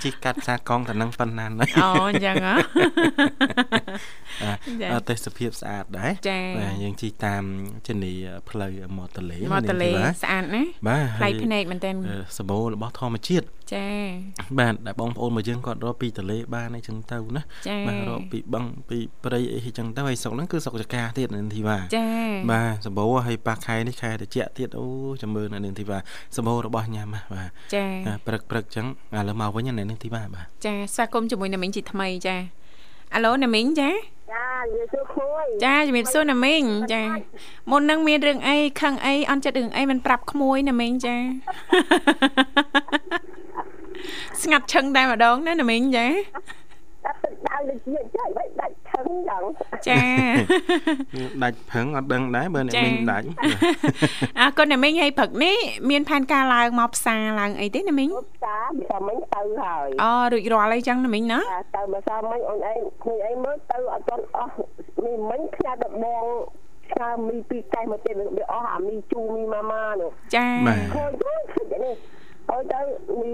[0.03, 1.50] ជីកកាត់សាកងតណឹងប៉ុណ្ណាណ
[1.83, 2.55] អូអញ្ចឹងហ៎
[4.83, 7.42] ចាអត់ទេសភាពស្អាតដែរចាបាទយើងជីកតាម
[7.87, 8.12] ជនី
[8.48, 13.86] ផ្លូវមាត់ទន្លេមកទន្លេនាងធីបាស្អាតណាបាទថ្លៃហើយភ្នែកមែនតើអឺសម្បូររបស់ធម្មជាតិចា
[14.58, 22.06] បាទដែលបងប្អូនមកយើងគាត់រកពីទន្លេបានអីចឹងទៅណាចាបាទរកពីបឹងពីព្រៃអីចឹងទៅហើយស្រុកហ្នឹងគឺស្រុកចកាទៀតនាងធីបាចា
[22.50, 24.86] បាទសម្បូរហើយប៉ះខែនេះខែត្រជាក់ទៀតអូ
[25.22, 25.98] ចាំមើលនៅនាងធីបា
[26.36, 28.86] សម្បូររបស់ញ៉ាំណាបាទចាបាទព្រឹកព្រឹកចឹង
[29.16, 32.36] ឥឡូវមកវិញណានាងធីបាបាទចាស្វាគមន៍ជាមួយណាមីងជាថ្មីចា
[33.14, 33.90] អាឡូណាមីងចា
[34.32, 37.02] ចានិយាយសួរក្មួយចាជំរាបសួរណាមីងចា
[37.70, 41.16] មុននឹងមានរឿងអីខឹងអីអន់ចិត្តរឿងអីមិនប្រាប់ក្មួយណាមីងចា
[44.42, 46.06] ស្ងាត់ឈឹងតែម្ដងណាណាមីងចា
[47.06, 49.42] ដាក់ទឹកដៅទៅជាចាយបែបដាច់ថឹងយ៉ាង
[49.88, 50.00] ចា
[51.42, 53.26] ដាច់ផឹងអត់ដឹងដែរបើអ្នកចា៎មីងដាច់
[54.40, 55.56] អរគុណណាមីងហើយព្រឹកនេះ
[55.90, 64.54] មានផែនការឡើងមកផ្សារឡើងអីទេណាមីងពុតតាមិនសមមិញទៅហើយអូរួចរាល់អីចឹងណាមីងណាចាទៅមកសមមិញអូនឯងគ្មានអីមើលទៅអត់ទាន់អស់
[65.04, 66.24] មីមិញខ្ញាត់ដល់បង
[66.92, 71.94] ឆ្លើមីពីរកែមកទៀតវាអស់អាមីជូមីម៉ាម៉ានោះចាបាទឃើញទៅឃើញនេះ
[72.53, 72.79] អើទៅ
[73.19, 73.31] មី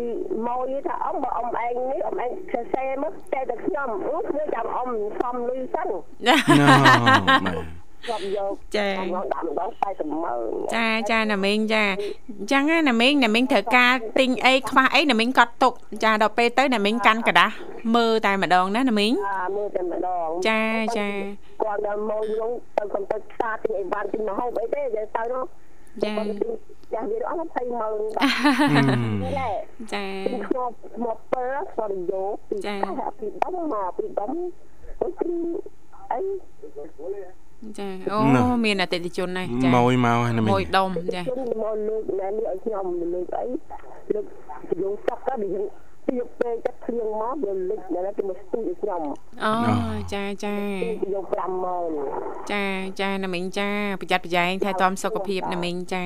[0.48, 5.90] មកយីថាអ៊ំបើអ៊ំឯងនេះអ៊ំឯងសរសេរមកតែតែខ្ញុំអឺគឺចាំអ៊ំសំលុយសិន
[6.28, 6.78] ចា ណូ
[7.46, 7.58] បាទ
[8.06, 11.84] ខ្ញុំយក ចា ខ្ញុំដាក់ម្ដង40ម៉ឺន ចាចាណាមីងចា
[12.30, 15.74] អញ្ចឹងណាណាមីងណាមីងត្រូវការទិញអីខ្វះអីណាមីងកត់ទុក
[16.04, 17.52] ចាដល់ពេលទៅណាមីងកាន់กระดาษ
[17.96, 20.62] មើលតែម្ដងណាណាមីង អាមើលតែម្ដង ចា
[20.98, 21.08] ចា
[21.64, 25.44] គាត់ដល់មកយើងទៅកំទៅផ្សារទិញអីវ៉ាន់ទិញម្ហូបអីទេទៅទៅនោះ
[26.04, 26.14] ចា
[26.93, 28.73] ចាស់វាអស់20ម៉ឺនបាទ
[29.23, 29.51] នេះឡែ
[29.93, 30.05] ចា
[30.47, 30.71] ខ្ញុំ
[31.05, 31.45] មកពើ
[31.77, 32.77] គាត់យកពីចា
[33.19, 34.31] ពីដុំមកពីដុំ
[35.01, 35.31] អីពី
[36.13, 36.21] អី
[37.79, 43.47] ចាអូណ៎មានអតិថិជនណាស់ចាម៉ួយមកហើយណាមីមួយងដុំចាខ្ញុំមកលើកណែនេះឲ្យខ្ញុំលើកអី
[44.15, 44.25] លើក
[44.81, 45.67] យើងចប់ទៅយើង
[46.11, 49.03] ពីពេលចិត្តគ្រឿងមកវាលិចណែគេមកស្ទូចឲ្យខ្ញុំ
[49.45, 49.53] អូ
[50.15, 50.55] ចាចា
[51.03, 51.91] ពីយក5ម៉ឺន
[52.53, 52.65] ចា
[53.01, 53.71] ចាណាមីងចា
[54.01, 56.05] ប្រយ័ត្នប្រយែងថែទាំសុខភាពណាមីងចា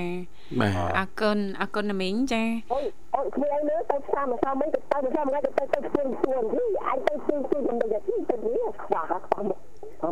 [0.60, 2.84] បាទអរគុណអរគុណណាមីងចាអូយ
[3.16, 9.58] អូយគ្នាលើទៅផ្សារមកផ្សារមិនទៅទៅផ្សារមកទៅទៅទៅស្ទួនស្ទួនទីអញទៅស្ទួនស្ទួនមិនដឹងទីទៅនេះខ្វះខ្វះមក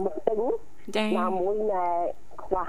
[0.04, 0.34] មកទៅ
[0.96, 1.86] ចាណាមួយណែ
[2.42, 2.66] ខ្វះ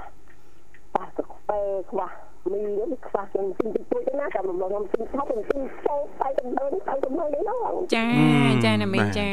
[0.94, 1.60] ប៉ះទឹកពេ
[1.90, 2.10] ខ្វះ
[2.52, 7.62] មីនេះខ្វះខ្ញុំទិញទៅទួយទៅណាតែមកខ្ញុំទិញថប់ខ្ញុំទិញចូលទៅទៅដើរទៅទៅនេះនោះ
[7.94, 8.06] ចា
[8.64, 9.30] ចាណាមីងចា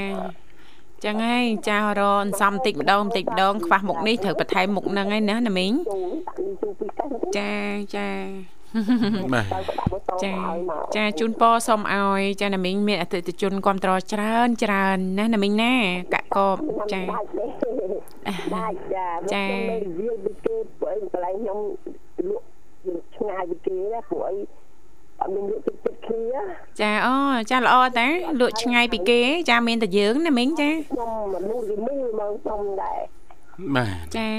[1.06, 7.54] ចឹងហើយចារអន្សំបន្តិចម្ដងបន្តិចម្ដងខ្វះមុខនេះត្រូវបន្ថែមមុខហ្នឹងហើយណាណាមីងចូលដាក់នេះចូលពីកាសទៅចា
[7.96, 8.10] ចា
[9.34, 15.74] បាទក៏ដាក់មកតចាឲ្យមកចាជូនពរសូមឲ្យចាណាមីងមានអតិថិជនគ្រប់តរច្រើនច្រើនណាណាមីងណា
[16.14, 16.58] កកប
[16.94, 17.44] ចាដាច់ទេ
[18.56, 19.46] ដាច់ចាចា
[21.42, 21.60] ខ្ញុំ
[23.22, 24.38] ឆ្ងាយពីគេណាព្រោះអី
[25.22, 26.42] អត់មានលក់ទឹកទឹកគ្នា
[26.82, 27.16] ចាអូ
[27.50, 28.08] ចាល្អតា
[28.40, 33.00] លក់ឆ្ងាយពីគេ ចាមានតែយើងណាមីងចាខ្ញុំមកលក់ពីមីមកខ្ញុំដែរ
[33.76, 34.32] បាទចា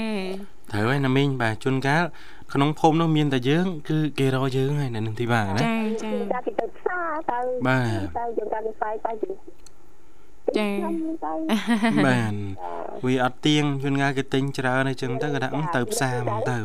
[0.71, 2.03] ត្រូវហើយណាមីងបាទជួនកាល
[2.53, 9.29] ក្នុងភូមិនោះមានតែយើង គឺគេរកយើងហើយនៅនឹងទីបាណាចាចាចាគេទៅផ្សារទៅបាទទៅយើងកាន់ទៅផ្សាយទៅទៅ
[10.57, 10.69] ចា
[11.25, 11.33] ទៅ
[12.07, 12.33] បាទ
[13.05, 16.59] វាអត់ទៀងជួនកាលគេទិញច្រើនអីចឹងទៅក៏ដាក់អឺទៅផ្សារហ្មងទៅ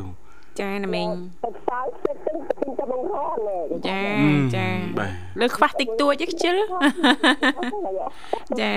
[0.61, 1.09] ចាណាមីង
[1.45, 1.87] ទៅផ្សាយ
[2.29, 4.67] ទៅទៅទៅទៅបងហនណែចាអឺចា
[4.99, 6.57] បាទលើខ្វះតិចតួចឯខ្ជិល
[8.61, 8.73] ចា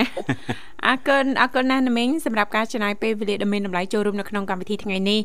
[0.87, 5.19] អរគុណអរគុណណាស់ណាមីងសម្រាប់ការចំណាយពេលវេលាដ៏មានតម្លៃចូលរួមនៅក្នុងកម្មវិធីថ្ងៃនេះ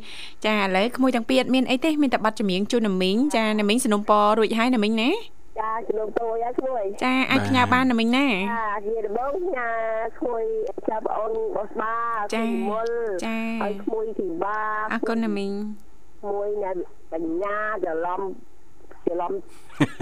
[0.44, 5.10] ចាឥឡូវក្មួយទាំងពីរអត់មានអីទេមានតែប័ណ្ណចម្រៀងជូនណាមីងចាណាមីងสนុំពររួចហើយណាមីងណា
[5.60, 9.68] ចាជំនុំតូចហើយគួយចាអាចផ្ញើបានណាមីងណាចាជាដំបងញ៉ា
[10.22, 10.42] គួយ
[10.88, 11.94] ចាប់បងអូនបោះស្បា
[12.34, 12.88] ចាគួយមុល
[13.24, 14.58] ចាហើយគួយធីបា
[14.92, 15.52] អរគុណណាមីង
[16.24, 16.72] មួយណែ
[17.12, 18.22] បញ្ញាច្រឡំ
[19.06, 19.32] ច្រឡំ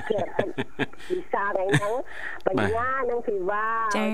[0.09, 0.18] គឺ
[1.11, 1.94] វិសាថ្ងៃហ្នឹង
[2.46, 4.05] បញ្ញានិងធីវ៉ាទៅ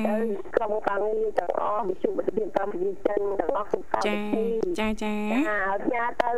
[0.57, 4.45] ក្រុមការងារទាំងអស់វិទ្យុបទភាពកម្ពុជាចិនទាំងអស់គ្រប់កម្មចាវិធី
[4.79, 6.31] ចាចាចាឲ្យផ្ញើទៅ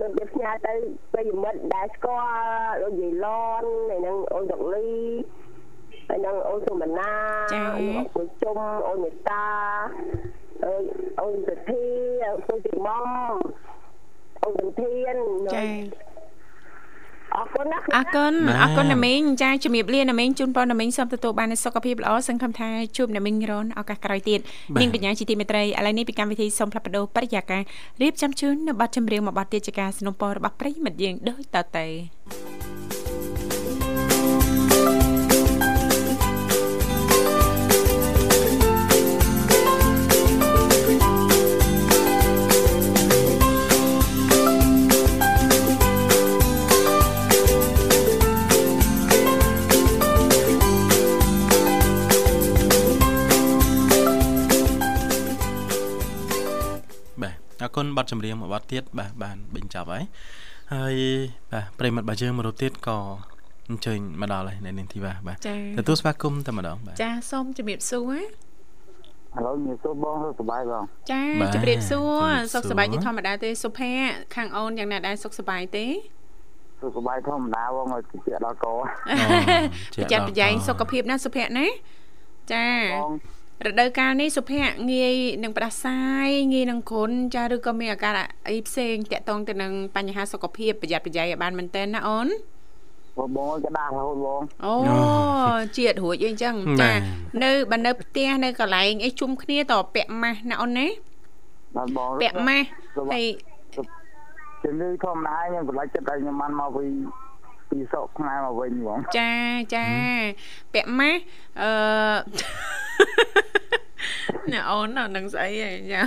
[0.00, 0.72] លោកជាផ្ញើទៅ
[1.12, 2.32] ប្រិយមិត្តដែលស្គាល់
[2.82, 3.26] ដូចយាយឡ
[3.60, 4.90] នហើយនឹងអូនដុកលី
[6.08, 7.12] ហើយនឹងអូនសុមណា
[7.52, 8.56] ចា៎អូនពុជុំ
[8.88, 9.44] អូនមេតា
[10.64, 10.82] អើយ
[11.20, 11.84] អូនសុធី
[12.28, 13.79] អូនសុទីមុំអូន
[14.57, 15.15] វិធាន
[15.55, 15.65] ចា
[17.35, 24.39] អរគុណណា អរគុណ បាទ អរគុណណាមីងចាជំរាបលាណាមីងជូនពរណាមីងសូមទទួលបាននូវសុខភាពល្អសង្ឃឹមថាជួបណាមីងរនឱកាសក្រោយទៀត
[24.75, 27.61] បាទ នាងកញ្ញាជាទីមេត្រីឥឡូវនេះពីកម្មវិធីសូមផ្លាប់បដោបរិយាកាស
[28.01, 31.85] រៀបចំជូននៅប័ណ្ណចម្រៀងមួយប័ណ្ណទៀតជាការสนับสนุนរបស់ប្រិយមិត្តយើងដូចតទៅ
[57.62, 60.04] អរគុណប័ណ្ណចម្រៀងមួយប័ណ្ណទៀតបាទបានបញ្ចប់ហើយ
[60.74, 60.94] ហើយ
[61.52, 62.98] បាទប្រិយមិត្តរបស់យើងមួយរូបទៀតក៏
[63.68, 68.20] អញ្ជើញមកដល់ហើយនៅនាងធីវ៉ាបាទចាទទួលស្វាគមន៍តែម្ដងបាទចាសូមជំរាបសួរឥ
[69.46, 75.86] ឡូវមានសួរបងសុខសប្បាយបងចាបាទជំរាបសួរជំរាបសួរសុខសប្បាយជាធម្មតាទេសុភ័ក្រខាងអូនយ៉ាងណាដែរសុខសប្បាយទេ
[76.80, 78.66] សុខសប្បាយធម្មតាបងឲ្យតិចដល់ក
[79.94, 81.66] ជាប្រយ័ត្នប្រយែងសុខភាពណាសុភ័ក្រណា
[82.52, 83.12] ចាបង
[83.66, 92.28] រដូវកាលនេះសុភ័ក្រងាយនឹងផ្ដាសាយងាយនឹងគ្រុនចាឬក៏មានអាការៈអីផ្សេងតាក់ទងទៅនឹងបញ្ហាសុខភាពប្រយ័ត្នប្រយែងឲ្យបានមែនទែនណាអូន
[93.18, 94.74] បងបងឲ្យក្តាររហូតបងអូ
[95.78, 96.90] ជាតិរួចអីចឹងចា
[97.42, 100.86] នៅបើនៅផ្ទះនៅកន្លែងអីជុំគ្នាតពាក់ម៉ាស់ណាអូនណា
[101.76, 102.66] បាទបងពាក់ម៉ាស់
[103.12, 103.24] ហើយ
[104.62, 106.84] ជំនឿធម្មតាខ្ញុំកន្លែងចិត្តឲ្យខ្ញុំបានមកពី
[107.70, 109.32] ពីសក់ខ្មែរមកវិញបងចា
[109.74, 109.86] ចា
[110.72, 111.20] ពាក់ម៉ាស់
[111.60, 111.70] អឺ
[114.52, 116.00] ណាអូនណានឹងស្អីហ៎ចា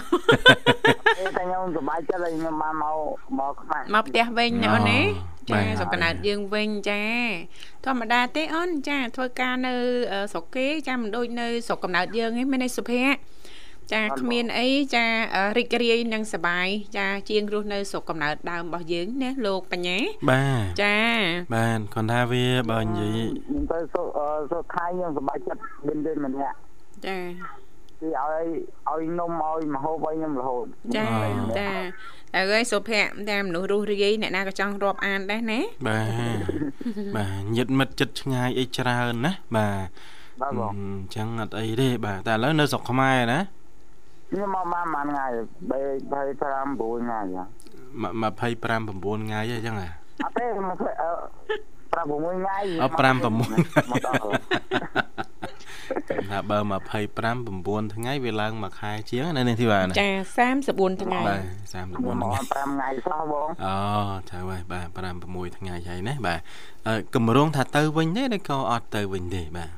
[1.18, 2.98] តែខ្ញុំសប្បាយចិត្តឲ្យខ្ញុំបានមក
[3.40, 5.00] មកខ្មែរមកផ្ទះវិញណាអូនណា
[5.54, 7.02] បាចាទសុខកណើតយើងវិញចា
[7.86, 9.74] ធម្មតាទេអូនចាធ្វើការនៅ
[10.12, 13.18] អឺស្រុកគេចាមិនដូចនៅស្រុកកំណើតយើងឯងមានន័យសុភ័ក្រ
[13.92, 16.68] ចាគ្មានអីចាអឺរីករាយនិងសប្បាយ
[16.98, 19.98] ចាជាងរស់នៅស្រុកកំណើតដើមរបស់យើងណាលោកបញ្ញា
[20.30, 20.98] បាទចា
[21.56, 24.08] បាទគាត់ថាវាបើនិយាយខ្ញុំទៅសុខ
[24.52, 26.56] សុខខៃខ្ញុំសប្បាយចិត្តមានទេម្នាក់
[27.08, 27.18] ចា
[28.02, 28.46] គឺឲ្យ
[28.92, 30.66] ឲ្យនំឲ្យមហូបឲ្យខ្ញុំរហូត
[30.98, 31.06] ចា
[31.60, 31.72] ចា
[32.36, 36.02] តែហើយសុភ័ក្រតែមនុស្សរស់រាយអ្នកណាក៏ចង់រាប់អានដែរណាបា
[36.36, 36.40] ទ
[37.18, 39.88] បាទញាតិមិត្តចិត្តឆ្ងាយអីច្រើនណាបាទ
[40.42, 43.40] បាទបងអញ្ចឹងអត់អីទេបាទតែឥឡូវនៅស្រុកខ្មែរណា
[44.34, 47.46] ខ្ញុំមកបានប៉ុន្មានថ្ងៃ3 5 9ថ្ងៃហ៎
[48.54, 49.90] 25 9ថ្ងៃអញ្ចឹងហ៎
[50.24, 51.10] អត់ទេមកអឺ
[51.94, 53.50] 5 6ថ្ងៃអ5 6មក
[54.06, 54.24] ដល់
[56.30, 56.60] ថាបើ
[57.02, 60.10] 25 9ថ្ងៃវាឡើងមួយខែជាងណានេះទីបាទណាចា
[60.54, 61.40] 34ថ្ងៃបាទ
[61.96, 63.76] មក34ថ្ងៃ5ថ្ងៃសោះបងអូ
[64.30, 66.40] ត្រូវហើយបាទ5 6ថ្ងៃហើយណាបាទ
[66.88, 69.70] អឺកម្រងថាទៅវិញទេឬក៏អត់ទៅវិញទេបាទ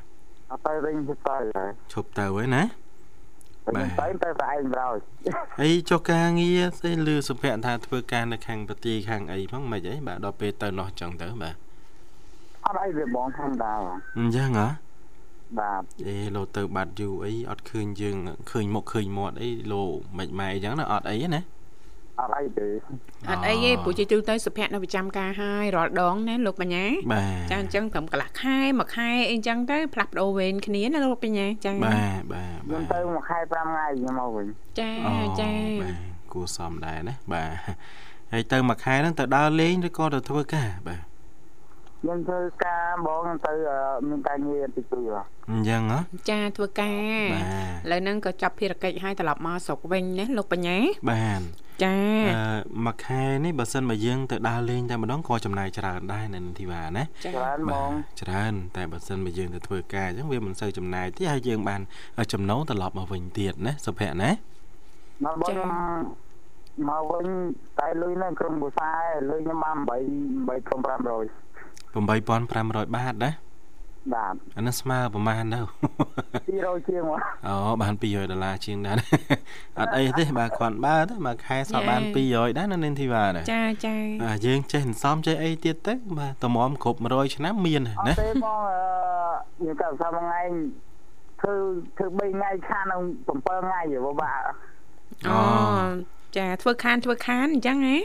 [0.51, 2.63] អត់ទៅវិញទៅទៅហើយឈប់ទៅហើយណា
[3.65, 4.95] ទៅទៅទៅតែឯងប្រោយ
[5.61, 11.55] អីចុះការងារស្អីលឺសុភ័ក្រថាធ្វើការនៅខាងប្រទីខាងអីផងមិនអីបាទដល់ពេលទៅនោះចឹងទៅបាទ
[12.65, 14.67] អត់អីវាបងធម្មតាបងអញ្ចឹងហ៎
[15.59, 18.17] បាទអេលោទៅបាត់យូរអីអត់ឃើញយើង
[18.51, 19.83] ឃើញមុខឃើញមាត់អីលោ
[20.17, 21.41] មិនម៉ែអញ្ចឹងណាអត់អីទេណា
[22.19, 22.67] អត់អីទេ
[23.29, 34.47] អត់អីទេព្រោះជាទូទៅសុភ័ក្រនៅប្រចាំការហើយរាល់ដងណាលោកបញ្ញាបាទចាអញ្ចឹងត្រឹមកន្លះខែមួយខែអីអញ្ចឹងទៅផ្លាស់ប្ដូរវេនគ្នាណាលោកបញ្ញាចាបាទបាទខ្ញុំបាទទៅមួយខែ5ថ្ងៃខ្ញុំមកវិញ
[34.79, 35.51] ចាអូចា
[35.83, 35.95] បាទ
[36.33, 37.49] គួរសមដែរណាបាទ
[38.31, 41.01] ហើយទៅមួយខែហ្នឹងទៅដើរលេងឬក៏ទៅធ្វើការបាទ
[42.05, 50.77] ខ្ញុំធ្វើការបងខ្ញុំទៅអឺមានការងារទី2បងអញ្ចឹងហ៎ចាធ្វើការបាទឥឡូវហ្នឹងក៏ចាប់ភារកិច្ចឲ្យត្រឡប់មកស្រុកវិញណាលោកបញ្ញា
[51.09, 51.41] បាទ
[51.83, 51.95] ចា
[52.29, 57.91] អឺមួយខែនេះបើសិនមកយើងទៅដើរលេងតែម្ដងក៏ចំណាយច្រើនដែរនៅទីបាទណាចាច្រើនហ្មបាទង
[58.21, 61.81] ច្រើនតែបើសិនមកយើងទៅធ្វើការអញ្ចឹងវាមិនសូវចំណាយទេហើយយើងបាន
[62.33, 64.29] ចំណូលត្រឡប់មកវិញទៀតណាសុភ័ក្រណា
[65.23, 65.69] មកបងខ្ញុំ
[66.89, 67.27] មកវិញ
[67.79, 68.91] តែលុយហ្នឹងក្រុមភាសា
[69.29, 69.89] លុយខ្ញុំបាន8
[71.29, 71.44] 8500
[71.95, 73.31] 8500បាតណា
[74.13, 75.59] បាទអានេះស្មើប្រហែលទៅ
[76.49, 78.95] 200ជាងមកអូបាន200ដុល្លារជាងដែរ
[79.79, 88.79] អត់អីទេបាទគ្រាន់បើទៅមួយខែសល់បាន200ដែរនៅនាងធីវ៉ាដែរចាចាបាទយើងចេះសន្សំចេះអីទៀតទៅបាទតម្រាំគ្រប់100ឆ្នាំមានអណាត់ទេបងអឺ
[89.57, 90.41] ខ្ញុំកាត់សាប់ថ្ងៃ
[91.41, 91.55] ធ្វើ
[91.97, 94.41] ធ្វើ3ថ្ងៃខាននឹង7ថ្ងៃហ៎បាទ
[95.27, 95.39] អូ
[96.37, 97.97] ចាធ្វើខានធ្វើខានអញ្ចឹងហ៎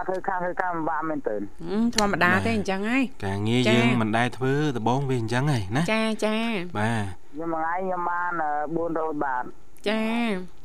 [0.00, 6.36] បាទធ្វើខានធ្វើខានបាក់មែនទែនហឹមធម្មតាទេអញ្ចឹងហើយការងារចាយើងមិនដែលធ្វើដំបងវាអញ្ចឹងហីណាចាចា
[6.78, 8.32] បាទខ្ញុំមួយថ្ងៃខ្ញុំបាន
[8.78, 9.44] 400បាត
[9.88, 10.02] ចា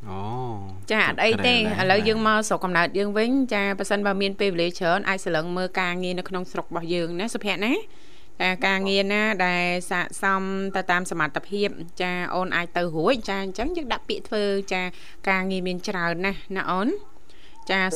[0.10, 0.22] អូ
[0.92, 1.58] ចាអត់អីទេឥ
[1.92, 7.74] ឡូវយើងមកស្រុកកំណើតយើងវិញចាប៉ះសិនបើមានពេលវេលាច្រើនអាចសលឹងមើលការងារនៅក្នុងស្រុករបស់យើងណាសុភ័ក្រណា
[8.42, 10.44] ចាការងារណាដែលស័កសម
[10.76, 11.70] ទៅតាមសមត្ថភាព
[12.02, 14.44] ចាអូនអាចទៅរួចចាអញ្ចឹងយើងដាក់ពាក្យធ្វើ
[14.74, 14.82] ចា
[15.30, 17.15] ការងារមានច្រើនណាស់ណាអូនចា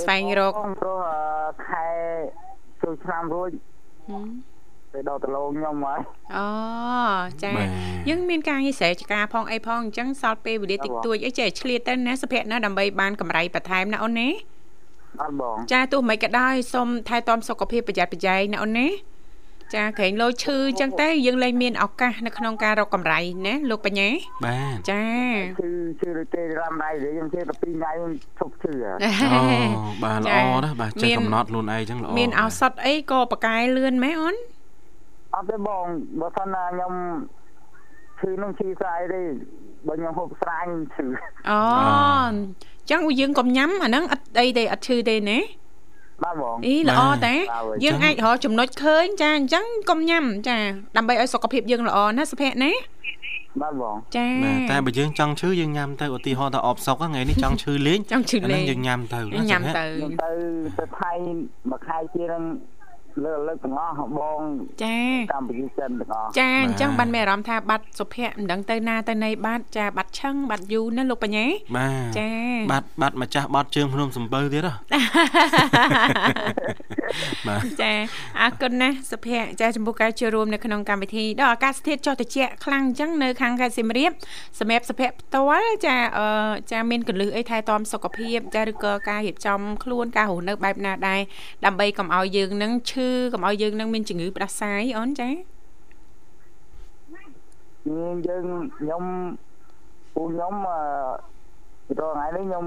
[0.01, 1.85] ស្វែងរកព្រោះអឺខែ
[2.81, 3.49] ចូលឆ្នាំរួច
[4.09, 4.27] ហឹម
[4.93, 5.99] ទៅដល់ដលងខ្ញុំហើយ
[6.35, 6.47] អូ
[7.43, 7.67] ចាបាទ
[8.09, 14.29] យើងមានការងារស្រែចការផងអីផងអញ្ចឹងសល់ពេលវេលាតិចតួចអីចេះឆ្លៀតទៅណាសុភ័ក្រណាដើម្បីបានកម្រៃបន្ថែមណាអូនណា
[15.21, 18.87] អត់បងចាទោះមិនក៏ដោយសូមថែទាំសុខភាពប្រយ័ត្នប្រយែងណាអូនណា
[19.75, 24.09] ចាក្រែងលោឈឺអញ្ចឹងទៅយើងលែងមានឱកាសនៅក្នុងការរកកម្រៃណាលោកបញ្ញា
[24.45, 25.03] បាទចា
[25.59, 28.97] ឈឺឈឺដូចទេរ៉ាំដៃទេខ្ញុំជិះ12ថ្ងៃខ្ញុំឈប់ឈឺហើយ
[29.33, 34.35] អូបាទល្អណាស់បាទចេះកំណត់ខ្លួនឯងចឹងល្អមានឱសថអីក៏ប្រកែលឿនម៉េះអូន
[35.35, 35.85] អត់ទេបង
[36.19, 36.93] បើសិនណាខ្ញុំ
[38.19, 39.21] ឈឺនឹងឈឺស្រាយទេ
[39.87, 41.05] បើខ្ញុំហូបស្រាញឈឺ
[41.49, 41.59] អូ
[42.23, 45.39] អញ្ចឹងយើងកុំញ៉ាំអាហ្នឹងអត់អីទេអត់ឈឺទេណា
[46.23, 50.57] បាទបងអីល្អតាបាទយើងអាចរកចំណុចឃើញចាអញ្ចឹងកុំញ៉ាំចា
[50.97, 52.71] ដើម្បីឲ្យសុខភាពយើងល្អណាសុភ័ក្រណា
[53.61, 60.31] បាទបងចាបាទតែបើយើងចង់ឈឺយើងញ៉ាំទៅឧទាហរណ៍ថាអបសុកហ្នឹងថ្ងៃនេះចង់ឈឺលេងចង់ឈឺលេងអាហ្នឹងយើងញ៉ាំទៅណាញ៉ាំសុភ័ក្រទៅខ្ញុំទៅ
[60.79, 61.11] ទៅថៃ
[61.69, 62.41] មួយខែជាង
[63.25, 64.39] លើកលើកទាំងអស់បង
[64.83, 64.97] ចា
[65.33, 71.45] កម្ពុជាចិនទាំងអស់ចាអញ្ចឹងបានមានអារម្មណ៍ថាបាត់សុភ័ក្រមិនដឹងទៅណាទៅណីបាត់ចាបាត់ឆឹងបាត់យូរណាលោកបញ្ញា
[71.77, 72.29] បាទចា
[72.71, 74.73] បាត់បាត់ម្ចាស់បាត់ជើងភ្នំសំពៅទៀតហ៎
[77.47, 77.91] បាទចា
[78.41, 84.11] អរគុណណាស់សុភ័ក្រចាចំពោះការចូលរួមនៅក្នុងកម្មវិធីដល់អាកាសធាតុចុះត្រជាក់ខ្លាំងអញ្ចឹងនៅខាងខេត្តសៀមរាប
[84.59, 91.21] សម្រាប់សុភ័ក្រផ្ទាល់ចាអឺចាមានកលឹះអីថែទាំសុខភាពចាឬក៏ការរៀបចំខ្លួនការរស់នៅបែបណាដែរ
[91.65, 95.29] ដើម្បីកុំឲ្យយើងនឹងឈឺកុំឲ្យយើងនឹងមានជំងឺផ្ដាសាយអូនចា
[97.87, 98.45] យើងយើង
[98.77, 99.03] ខ្ញុំ
[100.13, 102.65] ពូខ្ញុំអឺរងថ្ងៃនេះខ្ញុំ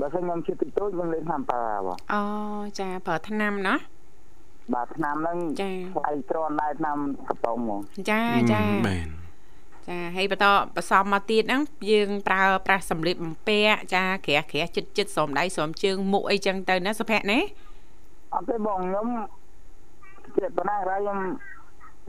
[0.00, 2.22] បើសិនខ្ញុំជិះតិចតួចខ្ញុំលេងតាមប៉ាបងអូ
[2.80, 3.74] ចាប្រើថ្នាំណា
[4.74, 8.22] បាទឆ្នាំហ្នឹងចាថ្លៃទ្រាំដែរឆ្នាំកំប៉ុងហ្មងចា
[8.52, 9.06] ចាបាទ
[9.88, 10.46] ចាហើយបន្ត
[10.76, 17.38] បន្សំមកទៀតហ្នឹងយើងប្រើប្រាស់សម្លៀកបំពាក់ចាក្រាស់ក្រាស់ចិត្តចិត្តស្រោមដៃស្រោមជើងមុខអីចឹងទៅណាសុភ័ក្រណា
[18.34, 19.06] អត់ទេបងខ្ញុំ
[20.38, 21.18] ចិត្តប៉ុណ្ណាហើយខ្ញុំ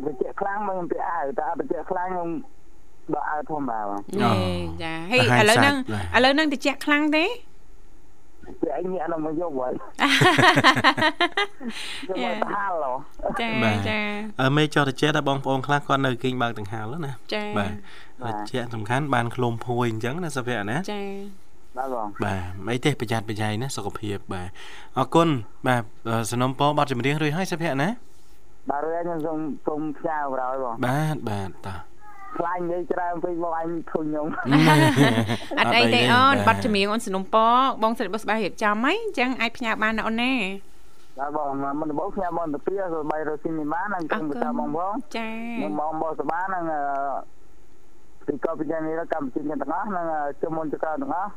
[0.06, 2.30] វិជ្ជាខ្លាំងមកខ្ញុំពាក់អាវតែអត់វិជ្ជាខ្លាំងខ្ញុំ
[3.14, 4.34] ដកអាវធម្មតាបងណែ
[4.84, 5.76] ចាហើយឥឡូវហ្នឹង
[6.16, 7.26] ឥឡូវហ្នឹងតិចខ្លាំងទេ
[8.62, 9.74] ពាក់អីញាក់ដល់មកយកហើយ
[12.08, 12.94] ខ្ញុំមកទៅហាលហ៎
[13.42, 13.50] ចា
[13.90, 14.00] ចា
[14.42, 17.72] អឺមេចោះតិចដែរបងប្អូនខ្លះគាត់នៅគេងបើកដង្ហាលណាចាបាទ
[18.26, 21.02] តិចសំខាន់បានឃ្លុំភួយអញ្ចឹងណាសុភ័ក្រណាចា
[21.78, 22.42] បាទបងបាទ
[22.74, 24.50] អីទេប្រយ័ត្នប្រយែងណាសុខភាពបាទ
[24.98, 25.30] អរគុណ
[25.68, 25.84] បាទ
[26.32, 27.90] សំណុំពរប័ណ្ណចម្រៀងរួចហើយសុភ័ក្រណា
[28.70, 31.76] បាទរួចហើយខ្ញុំសូមសូមផ្ញើក្រោយបងបាទបាទតា
[32.38, 34.28] ខ្លាញ់និយាយច្រើនពេកបងអញធុញខ្ញុំ
[35.60, 37.36] អត់អីទេអូនបាត់ចម្រៀងអូនសនុំព
[37.84, 40.34] បងស្រីបុស្បារៀបចំហីអញ្ចឹងអាចផ្ញើបានណាអូនណា
[41.20, 41.50] បាទបង
[41.80, 45.30] មិនដំបូងផ្ញើបងទៅពីဆိုបីរស៊ីនីម៉ានឹងគឹងទៅតាមបងបងចា
[45.64, 46.64] នឹងបងបងសបានឹង
[48.26, 50.06] ពីកោពីយ៉ាងនេះកម្ពុជាទាំងអស់នឹង
[50.42, 51.32] ជុំមុនចកទាំងអស់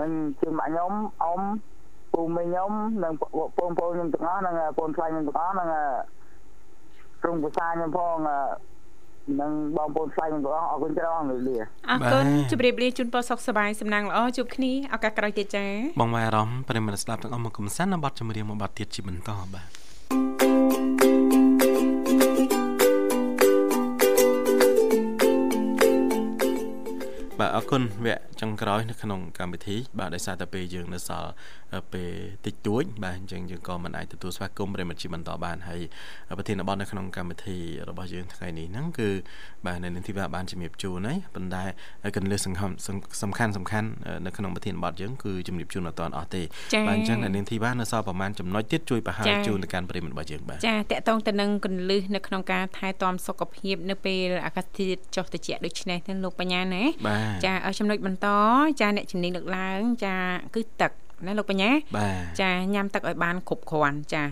[0.00, 0.10] នឹង
[0.40, 0.92] ជើងមកខ្ញុំ
[1.24, 1.40] អ៊ំ
[2.12, 2.72] ពូមីខ្ញុំ
[3.04, 3.12] និង
[3.58, 5.68] បងប្អូនខ្ញុំទាំងអស់និងបងខ្លាញ់ខ្ញុំទាំងអស់និង
[7.22, 8.14] ក្រុមភាសាខ្ញុំផង
[9.40, 11.56] និងបងប្អូនខ្លាញ់ខ្ញុំទាំងអស់អរគុណច្រើនលោកលា
[11.90, 15.66] អរគុណជម្រាបលាជូនពរសុខសប្បាយសំណាងល្អជួបគ្នាឱកាសក្រោយទៀតចា
[16.00, 19.68] បងមកអារម្មណ៍ប្រិមត្តស្ដាប់ទាំងអស់មកកំសាន្តនៅប័ណ្ណចម្រៀងមួយប័ណ្ណទៀតជាបន្តបាទ
[27.40, 31.30] បាទអរគុណវគ្គចុងក្រោយនៅក្នុងកម្មវិធីបាទដោយសារតែពេលយើងនៅសល់
[31.92, 32.12] ពេល
[32.46, 35.80] តិចតួចបាទអញ្ចឹងយើងក៏មិនអាចទទួលស្វាគមន៍ប្រិមត្តជាបន្តបានហើយ
[36.38, 37.58] ប្រធានបទនៅក្នុងកម្មវិធី
[37.88, 39.08] របស់យើងថ្ងៃនេះហ្នឹងគឺ
[39.66, 41.64] បាទនៅនាងធីវ៉ាបានជំរាបជូនហើយប៉ុន្តែ
[42.16, 42.74] កន្លឹះសំខាន់
[43.22, 43.88] សំខាន់សំខាន់
[44.26, 46.42] នៅក្នុងប្រធានបទយើងគឺជំរាបជូនអត់ទាន់អស់ទេ
[46.86, 58.28] បាទអញ្ចឹងនៅនាងធីវ៉ានៅសល់ប្រហែលចំណុចទៀតជួយបង្ហាញជូនទៅកាន់ប្រិមត្តរបស់យើងបាទចាតកតងទៅនឹងកន្លឹះនៅក្នុងការថែទាំសុខភាព នៅពេលអាកាសធាតុចុះត្រជាក់ដូចនេះទៅលោកបញ្ញាណាបាទចាចំណុចបន្ត
[58.80, 60.14] ចាអ្នកជំនាញលើកឡើង ចា
[60.54, 60.92] គឺទឹក
[61.26, 64.24] ណាលោកបញ្ញាបាទចាញ៉ាំទឹកឲ្យបានគ្រប់គ្រាន់ចា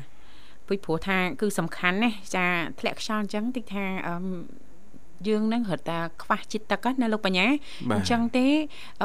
[0.69, 2.47] ពីព្រោះថាគឺសំខាន់ណាចា
[2.81, 4.15] ធ្លាក់ខ្យល់អញ្ចឹងតិចថាអឺ
[5.29, 7.47] យើងនឹងរត់តែខ្វះជាតិទឹកណាលោកបញ្ញា
[7.97, 8.47] អញ្ចឹងទេ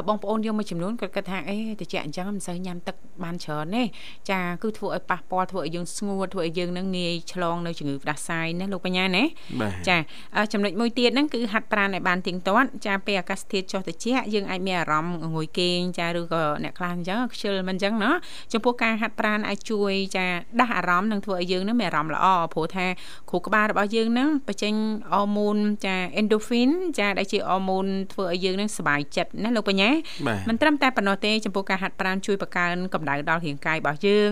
[0.07, 3.83] បងប្អូនយកមួយចំនួនគាត់គិតថាអេតិចអញ្ចឹងមិនសូវញ៉ាំទឹកបានច្រើនទេ
[4.31, 9.23] ចាគឺធ្វើឲ្យប៉ះពាល់ធ្វើឲ្យយើងស្ងួតធ្វើឲ្យយើងនឹងងាយឆ្លងនៅជំងឺផ្ដាសាយណាលោកបញ្ញាណា
[9.89, 9.97] ចា
[10.53, 18.11] ចំណុចមួយទៀតហ្នឹងគឺហាត់ប្រាណឲ្យបានទៀងទាត់ចាពេលអាកាសធាតុចុះត្រជាក់យើងអាចមានអារម្មណ៍ងុយគេងចាឬក៏អ្នកខ្លះអញ្ចឹងខ្ជិលមិនអញ្ចឹងណា
[18.53, 20.25] ចំពោះការហាត់ប្រាណអាចជួយចា
[20.59, 22.85] ដាស់អារម្មណ៍និងធ្វើឲ្យយើងនឹងមានអារម្មណ៍ល្អព្រោះថា
[23.29, 24.73] គ្រូក្បាលរបស់យើងនឹងបញ្ចេញ
[25.13, 29.89] អរម៉ូនចា endorphin ចាដែលជាអរម៉ូនធ្វើឲ្យយើងនឹងសប្បាយចិត្តណាលោកបញ្ញា
[30.27, 34.29] បាទមិនត្រឹមតែប៉ុណ្ណោះទេចំពោះការហាត់ប្រាណជួយបង្កើនកម្ដៅដល់រាងកាយរបស់យើង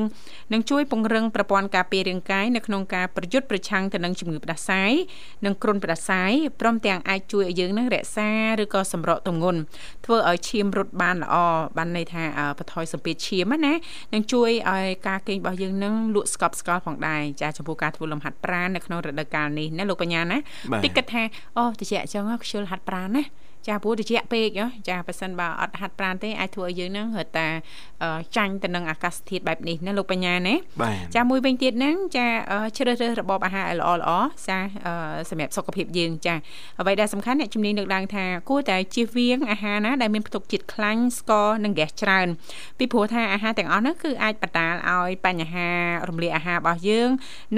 [0.53, 4.91] និងជួយពង្រឹងប្រព័ន្ធការពាររាងកាយនៅក្នុងការប្រយុទ្ធប្រឆាំងទៅនឹងជំងឺផ្ដាសាយ
[5.45, 8.29] និងគ្រុនផ្ដាសាយព្រមទាំងអាចជួយឲ្យយើងនឹងរក្សា
[8.61, 9.59] ឬក៏សម្រកទម្ងន់
[10.05, 11.35] ធ្វើឲ្យឈាមរត់បានល្អ
[11.77, 13.73] បានន័យថាអឺបន្ថយសម្ពាធឈាមណា
[14.13, 20.37] និងជួយឲ្យការគេងរបស់យើងនឹងលក់ស្កប់ស្កល់ផងដែរចាចំពោះការធ្វើលំហាត់ប្រាណនៅក្នុងរដូវកាលនេះណាលោកបញ្ញាណា
[20.71, 21.23] បាទតិចគិតថា
[21.59, 23.23] អូតិចអញ្ចឹងហ៎ខ្ជិលហាត់ប្រាណណា
[23.67, 27.47] ចាព្រោះតិចពេកហ៎ចាប៉ះសិនបើអត់ហាត់ប្រាណទេអាចធ្វើឲ្យយើងនឹងរត់តា
[28.03, 34.11] អឺចាញ់ទៅនឹងអាកាសធាតុបែបនេះណាលោកបញ្ញាណាបាទចាមួយវិញទៀតហ្នឹងចាអឺជ្រើសរើសរបបអាហារឲ្យល្អល្អ
[34.47, 34.93] ចាអឺ
[35.29, 36.35] សម្រាប់សុខភាពយើងចា
[36.79, 42.27] អ្វីដែលសំខាន់អ្នកជំនាញលើកឡើងថាគួរតែជៀសវាងអាហារណាដែលមានផ្ទុកជាតិខ្លាញ់ស្ករនិងហ្គាសច្រើន
[42.77, 45.69] ពីព្រោះថាអាហារទាំងអស់ហ្នឹងគឺអាចបណ្ដាលឲ្យបញ្ហា
[46.09, 47.09] រំលាយអាហាររបស់យើង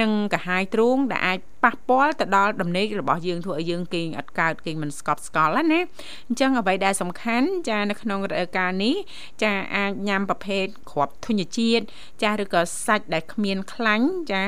[0.02, 5.80] និងកាហាយទ្រូងដែលអាច ប៉ះពាល់ទៅដល់ដំណេករបស់យើងធ្វើឲ្យយើងគេងអត់កើតគេងមិនស្កប់ស្កល់ណាណា
[6.28, 8.96] អញ្ចឹងអ្វីដែលសំខាន់ចានៅក្នុងរដូវកាលនេះ
[9.44, 11.84] ចាអាចញ៉ាំប្រភេទគ្រាប់ធញ្ញជាតិ
[12.24, 14.42] ចាឬក៏សាច់ដែលគ្មានខ្លាញ់ចា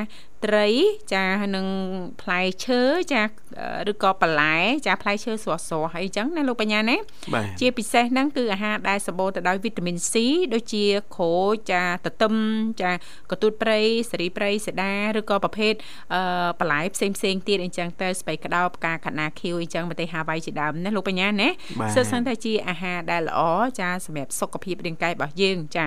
[0.44, 0.68] ត្រី
[1.14, 1.24] ចា
[1.54, 1.66] នឹង
[2.22, 2.80] ផ្លែឈើ
[3.12, 3.22] ចា
[3.90, 4.56] ឬក៏បន្លែ
[4.86, 6.96] ចាផ្លែឈើស្រស់ៗហើយអញ្ចឹងណាលោកបញ្ញាណា
[7.34, 10.14] បាទជាពិសេសហ្នឹងគឺអាហារដែលសម្បូរទៅដោយវីតាមីន C
[10.54, 10.84] ដូចជា
[11.16, 12.34] ក្រូចចាទទឹម
[12.82, 12.90] ចា
[13.30, 13.80] កន្ទួតព្រៃ
[14.10, 15.72] សេរីព្រៃសេដាឬក៏ប្រភេទ
[16.14, 16.20] អឺ
[16.60, 21.48] បន្លែផ្សេងផ្សេងៗទៀតអញ្ចឹងទៅស្បៃក្តោបផ្កាកណាខៀវអញ្ចឹងប្រទេសហាវ៉ៃជាដើមណាលោកបញ្ញាណា
[21.80, 23.40] បាទសើសឹងតែជាអាហារដែលល្អ
[23.80, 25.84] ចាសម្រាប់សុខភាពរាងកាយរបស់យើងចា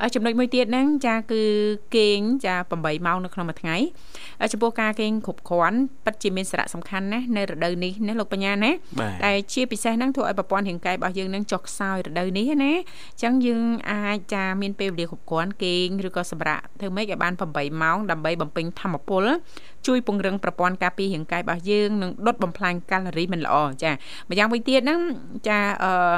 [0.00, 1.42] អឺចំណុចមួយទៀតហ្នឹងចាគឺ
[1.96, 3.93] គេងចា8ម៉ោងនៅក្នុងមួយថ្ងៃអឺ
[4.52, 8.70] ចំពោះការគេងគ្រប់គ្រាន់ពិតជាមានសារៈសំខាន់ណាស់នៅរដូវនេះណាលោកបញ្ញាណា
[9.00, 19.24] បាទដែលជាពិសេសហ្នឹងធ្វើឲ្យប្រព័ន្ធរាងកាយរបស់យើងនឹងចុះខ្សោយរដូវនេះណាអញ្ចឹងយើងអាចចាមានពេលវេលាគ្រប់គ្រាន់គេងឬក៏សម្រាប់ធ្វើម៉េចឲ្យបាន8ម៉ោងដើម្បីបំពេញធម្មពល
[19.86, 23.90] ជួយពង្រឹងប្រព័ន្ធការពាររាងកាយរបស់យើងនិងដុតបំផ្លាញកាឡូរីមិនល្អចា
[24.30, 25.00] ម្យ៉ាងវិញទៀតហ្នឹង
[25.48, 26.16] ចាអឺ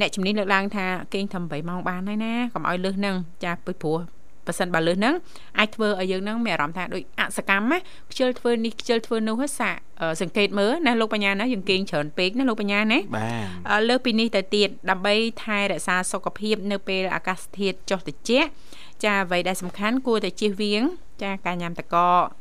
[0.00, 3.98] អ្នកជំនាញលើកឡើងថាគេងត្រឹម8ម៉ោងបានហើយណាកុំឲ្យលើសហ្នឹងចាពីព្រោះ
[4.46, 5.14] ប៉ះសិនបើលើសហ្នឹង
[5.58, 7.78] អាចធ្វើឲ្យយើងហ្នឹងមានអារម្មណ៍ថាដូចអសកម្មណា
[8.10, 15.14] ខ្ជិលធ្វើនេះខ្ជិលធ្វើនោះហ្នឹងសាកអឺសង្កេតមើលណាលោកបញ្ញាណាយើងគេងច្រើនពេកណាលោកបញ្ញាណាបាទអឺលើសពីនេះទៅទៀតដើម្បី
[15.44, 18.48] ថែរក្សាសុខភាព នៅពេលអាកាសធាតុចុះត្រជាក់
[19.04, 20.84] ចាអ្វីដែលសំខាន់គួរតែជៀសវាង
[21.22, 21.96] ចាការញ៉ាំតកក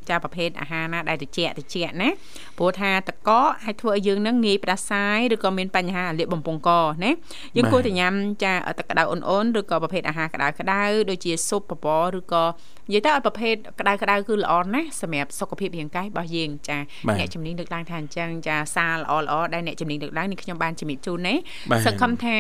[0.09, 2.09] ចាប្រភេទអាហារណាដែលត្រជាក់ត្រជាក់ណា
[2.57, 3.31] ព្រោះថាតកក
[3.63, 6.69] អាចធ្វើឲ្យយើងនឹងងាយផ្ដាសាយឬក៏មានបញ្ហាលាកបំពង់ក
[7.03, 7.11] ណា
[7.55, 12.43] យើងគួរតែញ៉ាំចាទឹកក្តៅអ៊ុនៗឬក៏ប្រភេទអាហារក្តៅក្តៅដូចជាស៊ុបបបរឬក៏
[12.87, 21.35] និយាយទៅឲ្យប្រភេទក្តៅក្តៅគឺល្អណាស់សម្រាប់សុខភាពរាងកាយរបស់យើងចាបាទអ្នកជំនាញលើកឡើងថាអញ្ចឹងចាសារល្អល្អដែលអ្នកជំនាញលើកឡើងនេះខ្ញុំបានជំរាបជូនណា
[21.71, 22.39] បាទសង្ឃឹមថា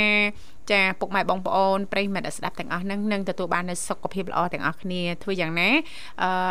[0.71, 5.69] ចាពុកម៉ែបងប្អូនប្រិយមិត្តដែលស្ដាប់ទាំងអស់ហ្នឹងនឹងទទួលបាននូវសុខភាពល្អទាំងអស់គ្នាធ្វើយ៉ាងណា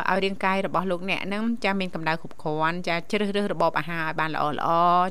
[0.08, 4.68] អឺឲ្យរាងកាយរបស់លោកអ្នកហ្នឹងចាមានកម្ដៅគ្រប់គ្រាន់ចាជ្រើសរើសរបបអាហារឲ្យបានល្អល្អ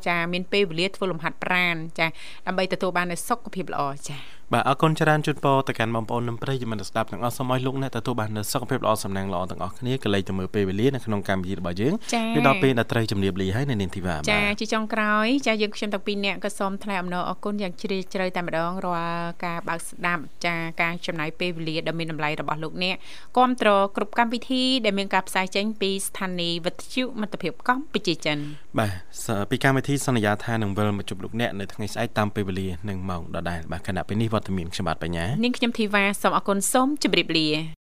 [0.08, 2.08] ចាមានពេលវេលាធ្វើលំហាត់ប្រាណចា
[2.48, 22.96] ដើម្បីទទួលបាននូវសុខភាពល្អចា បាទអរគុណច្រើនជូនពរទៅកាន់បងប្អូននិងប្រិយមិត្តស្ដាប់ទាំងអស់សូមឲ្យលោកអ្នកទទួលបាននូវសុខភាពល្អសំណាងល្អទាំងអស់គ្នាកលែងទៅមើលពេលវេលានៅក្នុងកម្មវិធីរបស់យើងចា៎វាដល់ពេលដែលត្រូវជំរាបលាហើយនៅនាងធីវ៉ាចាបាទជាចុងក្រោយចាយើងខ្ញុំទាំងពីរនាក់ក៏សូមថ្លែងអំណរអគុណយ៉ាងជ្រាលជ្រៅតែម្ដងរាល់ការបើកស្ដាប់ចាការចំណាយពេលវេលាដ៏មានតម្លៃរបស់លោកអ្នក
[23.38, 28.38] គ្រប់គ្រងគ្រប់កម្មវិធីដែលមានការផ្សាយចេញពីស្ថានីយ៍វិទ្យុមិត្តភាពកម្ពុជាចិន
[28.80, 28.92] បាទ
[29.26, 37.81] សពីកម្មវិធីសន្យាថានឹងវិលមកជួបលោកអ្នកនៅថ្ងៃស្អែកតាមពេលវេលានិងម៉ោងដដែលបាទខណៈពេលនេះវត្តមានខ្ញុំបាទបញ្ញានាងខ្ញុំធីវ៉ាសូមអគុណសូមជម្រាបលា